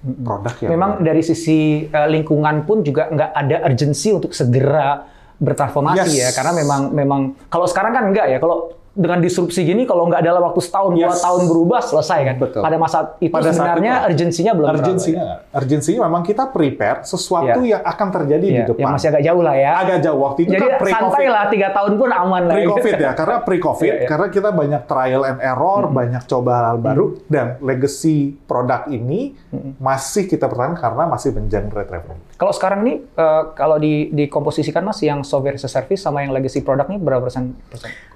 Hmm. 0.00 0.12
produk 0.18 0.54
yang 0.60 0.70
Memang 0.70 0.90
baru. 0.94 1.04
dari 1.06 1.22
sisi 1.22 1.58
eh, 1.82 2.08
lingkungan 2.10 2.64
pun 2.64 2.80
juga 2.80 3.08
nggak 3.08 3.30
ada 3.34 3.56
urgensi 3.64 4.08
untuk 4.10 4.32
segera 4.32 5.04
bertransformasi 5.36 6.04
Yes. 6.10 6.20
ya, 6.20 6.30
karena 6.34 6.52
memang 6.54 6.80
memang 6.90 7.20
kalau 7.46 7.64
sekarang 7.64 7.92
kan 7.92 8.04
enggak 8.06 8.28
ya. 8.28 8.36
Kalau 8.36 8.76
dengan 8.90 9.18
disrupsi 9.18 9.62
gini 9.62 9.84
kalau 9.84 10.04
nggak 10.04 10.18
dalam 10.20 10.42
waktu 10.42 10.58
setahun 10.58 10.92
dua 10.92 11.08
Yes. 11.08 11.22
tahun 11.22 11.42
berubah 11.46 11.78
selesai 11.80 12.18
kan. 12.22 12.36
Betul. 12.36 12.60
Pada 12.60 12.74
masa 12.74 12.98
itu 13.16 13.30
Pada 13.30 13.46
saat 13.46 13.54
sebenarnya 13.54 13.92
itu, 13.94 14.06
urgensinya 14.10 14.52
belum 14.52 14.66
terlalu, 14.66 14.82
Urgensinya, 14.82 15.22
nggak. 15.22 15.38
urgensinya 15.54 16.00
memang 16.04 16.22
kita 16.22 16.44
prepare 16.48 16.98
sesuatu 17.02 17.58
Iya. 17.60 17.70
yang 17.70 17.82
akan 17.86 18.08
terjadi 18.10 18.42
ya. 18.42 18.50
di 18.50 18.56
Ya, 18.56 18.66
depan. 18.66 18.80
yang 18.80 18.90
masih 18.92 19.08
agak 19.08 19.22
jauh 19.22 19.42
lah 19.42 19.54
ya. 19.54 19.72
Agak 19.76 19.98
jauh 20.00 20.20
waktu 20.20 20.40
itu 20.40 20.50
Jadi 20.50 20.60
kan 20.60 20.72
pre-COVID. 20.76 20.96
santai 21.06 21.26
lah 21.28 21.44
tiga 21.46 21.68
tahun 21.70 21.92
pun 21.94 22.10
aman 22.10 22.42
lah. 22.44 22.54
Pre-COVID 22.56 22.94
ya, 22.96 23.10
karena 23.20 23.36
pre-COVID, 23.40 23.86
Iya, 23.88 23.96
iya. 23.96 24.08
karena 24.08 24.26
kita 24.28 24.48
banyak 24.50 24.82
trial 24.84 25.22
and 25.24 25.38
error, 25.40 25.82
banyak 25.88 26.22
coba 26.26 26.52
hal 26.66 26.78
baru, 26.78 27.04
dan 27.26 27.46
legacy 27.60 28.18
produk 28.42 28.84
ini 28.86 29.38
masih 29.78 30.26
kita 30.26 30.44
pertahankan 30.44 30.76
karena 30.76 31.06
masih 31.06 31.30
mengenerate 31.30 31.86
revenue. 31.88 32.18
Kalau 32.34 32.50
sekarang 32.50 32.82
nih, 32.82 32.96
eh, 33.06 33.42
kalau 33.54 33.76
di 33.76 34.10
dikomposisikan 34.10 34.82
mas, 34.82 34.98
yang 35.00 35.22
software 35.22 35.54
as 35.54 35.62
a 35.62 35.70
service 35.70 36.00
sama 36.00 36.20
yang 36.20 36.30
legacy 36.30 36.58
product 36.58 36.88
nih 36.88 36.98
berapa 36.98 37.22
persen? 37.22 37.54
persen? 37.64 38.09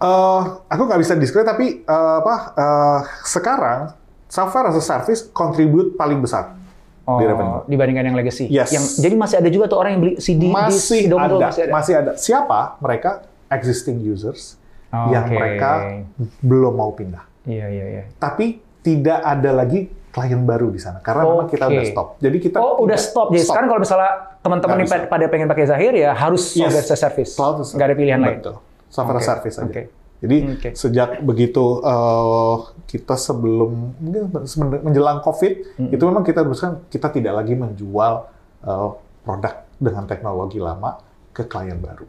Eh, 0.00 0.40
aku 0.66 0.82
nggak 0.88 0.96
bisa 0.96 1.12
disclose, 1.12 1.44
tapi 1.44 1.84
eh, 1.84 2.14
apa 2.18 2.34
eh, 2.56 3.00
sekarang 3.22 3.92
software 4.32 4.72
as 4.72 4.80
a 4.80 4.84
service 4.84 5.28
contribute 5.28 5.92
paling 5.94 6.24
besar 6.24 6.56
di 7.10 7.24
revenue. 7.26 7.60
Oh, 7.60 7.62
dibandingkan 7.66 8.08
yang 8.08 8.16
legacy. 8.16 8.46
Yes. 8.46 8.70
Yang 8.70 9.02
jadi 9.02 9.14
masih 9.18 9.36
ada 9.42 9.48
juga 9.50 9.66
tuh 9.66 9.76
orang 9.76 9.98
yang 9.98 10.00
beli 10.00 10.14
CD 10.16 10.46
Masih 10.46 11.04
di 11.04 11.10
Domodo, 11.10 11.36
ada, 11.42 11.50
masih 11.68 11.92
ada. 11.98 12.12
Siapa 12.16 12.78
mereka? 12.80 13.26
Existing 13.50 13.98
users 14.00 14.54
Oh, 14.90 15.06
yang 15.10 15.26
oke. 15.26 15.34
mereka 15.34 15.70
belum 16.40 16.74
mau 16.74 16.90
pindah. 16.94 17.22
Iya 17.44 17.66
iya 17.66 17.84
iya. 17.86 18.02
Tapi 18.16 18.58
tidak 18.80 19.20
ada 19.20 19.50
lagi 19.52 19.86
klien 20.10 20.42
baru 20.42 20.70
di 20.70 20.82
sana 20.82 20.98
karena 20.98 21.22
memang 21.26 21.46
kita 21.46 21.66
udah 21.66 21.84
stop. 21.86 22.08
Jadi 22.18 22.36
kita 22.38 22.56
Oh 22.58 22.82
udah 22.82 22.98
stop. 22.98 23.30
Jadi 23.30 23.42
sekarang 23.46 23.68
kalau 23.70 23.80
misalnya 23.82 24.12
teman-teman 24.40 24.76
pada 25.06 25.26
pengen 25.28 25.46
pakai 25.46 25.66
Zahir 25.66 25.92
ya 25.94 26.10
harus 26.14 26.54
Yes. 26.54 26.72
software 26.72 26.86
as 26.86 26.90
a 26.90 26.98
service. 26.98 27.32
Nggak 27.74 27.86
ada 27.90 27.96
pilihan 27.98 28.18
lain. 28.18 28.38
Betul. 28.38 28.54
Software 28.56 28.69
a 28.90 29.02
Oke, 29.06 29.22
service 29.22 29.56
aja. 29.56 29.66
oke. 29.66 29.82
Jadi 30.20 30.36
Oke. 30.52 30.68
sejak 30.76 31.24
begitu 31.24 31.80
eh, 31.80 32.56
kita 32.84 33.16
sebelum 33.16 33.96
menjelang 34.84 35.24
COVID 35.24 35.52
itu 35.88 36.02
memang 36.04 36.20
kita 36.20 36.44
teruskan 36.44 36.84
kita 36.92 37.08
tidak 37.08 37.40
lagi 37.40 37.56
menjual 37.56 38.28
eh, 38.60 38.88
produk 39.24 39.54
dengan 39.80 40.04
teknologi 40.04 40.60
lama 40.60 41.00
ke 41.32 41.46
klien 41.46 41.78
baru. 41.78 42.04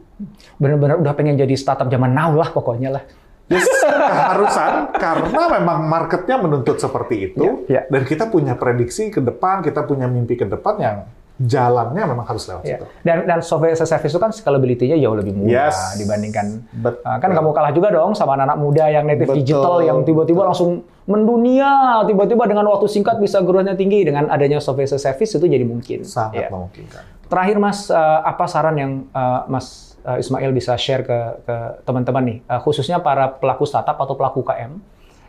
Bener-bener 0.60 1.00
udah 1.00 1.14
pengen 1.16 1.40
jadi 1.40 1.54
startup 1.56 1.88
zaman 1.88 2.12
now 2.12 2.34
lah 2.34 2.52
pokoknya 2.52 3.00
lah. 3.00 3.04
Yes, 3.48 3.66
keharusan 3.84 4.72
karena 5.02 5.42
memang 5.58 5.84
marketnya 5.84 6.40
menuntut 6.40 6.78
seperti 6.78 7.32
itu 7.32 7.64
Iya, 7.66 7.68
iya. 7.68 7.80
dan 7.90 8.02
kita 8.06 8.30
punya 8.30 8.54
prediksi 8.56 9.10
ke 9.10 9.20
depan, 9.20 9.60
kita 9.60 9.82
punya 9.84 10.06
mimpi 10.06 10.38
ke 10.38 10.46
depan 10.46 10.74
yang 10.78 10.96
jalannya 11.42 12.04
memang 12.04 12.22
harus 12.22 12.44
lewat 12.44 12.62
Ya. 12.62 12.76
situ. 12.76 12.84
Dan 13.02 13.16
dan 13.24 13.38
software 13.40 13.70
as 13.70 13.80
a 13.80 13.86
service 13.86 14.08
itu 14.08 14.18
kan 14.18 14.30
scalability-nya 14.30 14.94
jauh 14.96 15.14
lebih 15.14 15.34
mudah 15.34 15.68
Yes. 15.68 15.96
dibandingkan 15.96 16.46
Betul. 16.72 17.02
Uh, 17.02 17.18
kan 17.18 17.30
kamu 17.32 17.50
kalah 17.50 17.70
juga 17.70 17.88
dong 17.90 18.12
sama 18.12 18.34
anak-anak 18.34 18.58
muda 18.58 18.84
yang 18.88 19.04
native 19.04 19.28
Betul, 19.28 19.38
digital 19.38 19.74
yang 19.80 19.98
tiba-tiba 20.02 20.42
langsung 20.44 20.70
mendunia, 21.04 21.70
tiba-tiba 22.04 22.44
dengan 22.44 22.66
waktu 22.68 22.86
singkat 22.86 23.18
bisa 23.18 23.40
growth-nya 23.40 23.74
tinggi 23.74 24.02
dengan 24.02 24.28
adanya 24.28 24.58
software 24.58 24.86
as 24.86 24.94
a 24.94 25.00
service 25.00 25.32
itu 25.32 25.44
jadi 25.44 25.62
mungkin. 25.62 26.02
sangat 26.02 26.46
Ya. 26.46 26.48
memungkinkan. 26.48 27.02
Terakhir 27.26 27.56
Mas, 27.56 27.88
uh, 27.88 27.96
apa 28.22 28.44
saran 28.44 28.76
yang 28.76 28.92
uh, 29.10 29.42
Mas 29.46 29.96
uh, 30.02 30.16
Ismail 30.16 30.50
bisa 30.50 30.76
share 30.76 31.00
ke 31.00 31.18
ke 31.42 31.56
teman-teman 31.82 32.22
nih, 32.22 32.38
uh, 32.44 32.60
khususnya 32.60 32.98
para 32.98 33.32
pelaku 33.32 33.64
startup 33.64 33.96
atau 33.96 34.12
pelaku 34.12 34.42
KM 34.42 34.78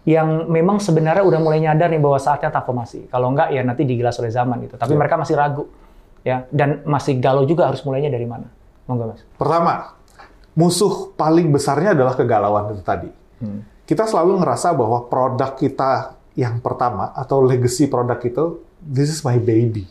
yang 0.04 0.52
memang 0.52 0.78
sebenarnya 0.78 1.23
udah 1.23 1.39
mulai 1.39 1.63
nyadar 1.63 1.88
nih 1.88 1.97
bahwa 1.97 2.19
saatnya 2.19 2.52
transformasi. 2.52 3.08
Kalau 3.08 3.32
enggak 3.32 3.49
ya 3.49 3.63
nanti 3.63 3.82
digilas 3.82 4.19
oleh 4.19 4.30
zaman 4.30 4.60
gitu. 4.62 4.76
Tapi 4.76 4.91
Ya. 4.91 4.99
mereka 4.99 5.15
masih 5.15 5.34
ragu 5.34 5.63
ya 6.23 6.47
dan 6.49 6.81
masih 6.88 7.19
galau 7.19 7.43
juga 7.43 7.69
harus 7.69 7.83
mulainya 7.83 8.09
dari 8.09 8.25
mana. 8.25 8.47
Monggo 8.88 9.15
Mas. 9.15 9.21
Pertama, 9.39 9.95
musuh 10.55 11.12
paling 11.15 11.51
besarnya 11.51 11.95
adalah 11.95 12.15
kegalauan 12.15 12.75
itu 12.75 12.83
tadi. 12.83 13.09
Kita 13.83 14.07
selalu 14.07 14.39
ngerasa 14.39 14.71
bahwa 14.71 15.12
produk 15.12 15.59
kita 15.59 16.15
yang 16.39 16.63
pertama 16.63 17.12
atau 17.13 17.43
legacy 17.43 17.91
produk 17.91 18.17
itu, 18.23 18.63
this 18.79 19.12
is 19.12 19.19
my 19.27 19.36
baby. 19.36 19.86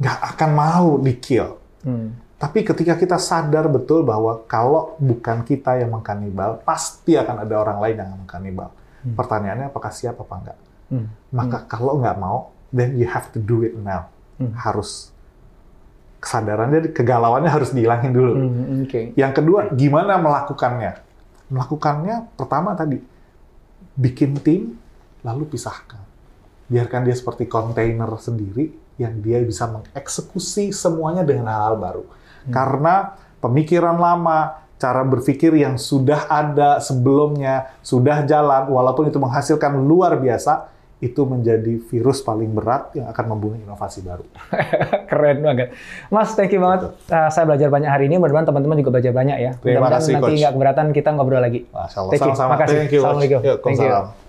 Nggak 0.00 0.18
akan 0.34 0.50
mau 0.56 0.88
di-kill. 0.96 1.60
Hmm. 1.84 2.16
Tapi 2.40 2.66
ketika 2.66 2.98
kita 2.98 3.22
sadar 3.22 3.70
betul 3.70 4.02
bahwa 4.02 4.42
kalau 4.50 4.98
bukan 4.98 5.46
kita 5.46 5.78
yang 5.78 5.94
mengkanibal, 5.94 6.58
pasti 6.66 7.14
akan 7.14 7.46
ada 7.46 7.54
orang 7.54 7.78
lain 7.78 7.96
yang 8.02 8.10
mengkanibal. 8.18 8.74
Pertanyaannya 9.02 9.70
apakah 9.70 9.92
siap 9.94 10.18
apa 10.18 10.34
enggak? 10.42 10.58
Hmm. 10.90 11.06
Maka 11.30 11.58
kalau 11.70 12.02
nggak 12.02 12.16
mau, 12.18 12.50
then 12.74 12.98
you 12.98 13.06
have 13.06 13.30
to 13.30 13.38
do 13.38 13.62
it 13.62 13.76
now. 13.78 14.10
Hmm. 14.40 14.56
Harus 14.58 15.14
kesadarannya, 16.22 16.94
kegalauannya 16.94 17.50
harus 17.50 17.74
dihilangin 17.74 18.14
dulu. 18.14 18.32
Hmm, 18.38 18.86
Oke. 18.86 19.10
Yang 19.18 19.32
kedua, 19.42 19.74
gimana 19.74 20.22
melakukannya? 20.22 21.02
Melakukannya 21.50 22.30
pertama 22.38 22.78
tadi, 22.78 23.02
bikin 23.98 24.38
tim, 24.38 24.78
lalu 25.26 25.50
pisahkan. 25.50 25.98
Biarkan 26.70 27.04
dia 27.04 27.16
seperti 27.18 27.50
kontainer 27.50 28.08
sendiri, 28.22 28.70
yang 29.02 29.18
dia 29.18 29.42
bisa 29.42 29.66
mengeksekusi 29.66 30.70
semuanya 30.70 31.26
dengan 31.26 31.50
hal-hal 31.50 31.76
baru. 31.76 32.04
Karena 32.48 33.18
pemikiran 33.42 33.98
lama, 33.98 34.62
cara 34.78 35.02
berpikir 35.06 35.54
yang 35.58 35.78
sudah 35.78 36.26
ada 36.30 36.78
sebelumnya, 36.78 37.70
sudah 37.82 38.22
jalan, 38.26 38.70
walaupun 38.70 39.10
itu 39.10 39.18
menghasilkan 39.18 39.74
luar 39.78 40.18
biasa, 40.18 40.70
itu 41.02 41.26
menjadi 41.26 41.82
virus 41.90 42.22
paling 42.22 42.54
berat 42.54 42.94
yang 42.94 43.10
akan 43.10 43.24
membunuh 43.34 43.58
inovasi 43.58 44.06
baru. 44.06 44.22
Keren 45.10 45.42
banget. 45.42 45.74
Mas, 46.14 46.38
thank 46.38 46.54
you 46.54 46.62
banget. 46.62 46.94
Uh, 47.10 47.26
saya 47.26 47.42
belajar 47.42 47.74
banyak 47.74 47.90
hari 47.90 48.06
ini. 48.06 48.22
Mudah-mudahan 48.22 48.54
teman-teman 48.54 48.78
juga 48.78 48.94
belajar 48.94 49.10
banyak 49.10 49.38
ya. 49.42 49.52
Terima 49.58 49.90
kasih, 49.90 50.22
nanti 50.22 50.38
nggak 50.38 50.54
keberatan 50.54 50.86
kita 50.94 51.10
ngobrol 51.18 51.42
lagi. 51.42 51.66
Masya 51.74 51.98
Allah. 51.98 52.12
Thank 52.14 52.22
you. 52.22 52.32
Sama-sama. 52.38 52.50
Makasih. 52.54 52.76
Thank 52.78 52.92
you. 52.94 53.02
Assalamualaikum. 53.02 53.40
Yuk, 53.42 53.58
Thank 53.66 53.82
you. 53.82 54.21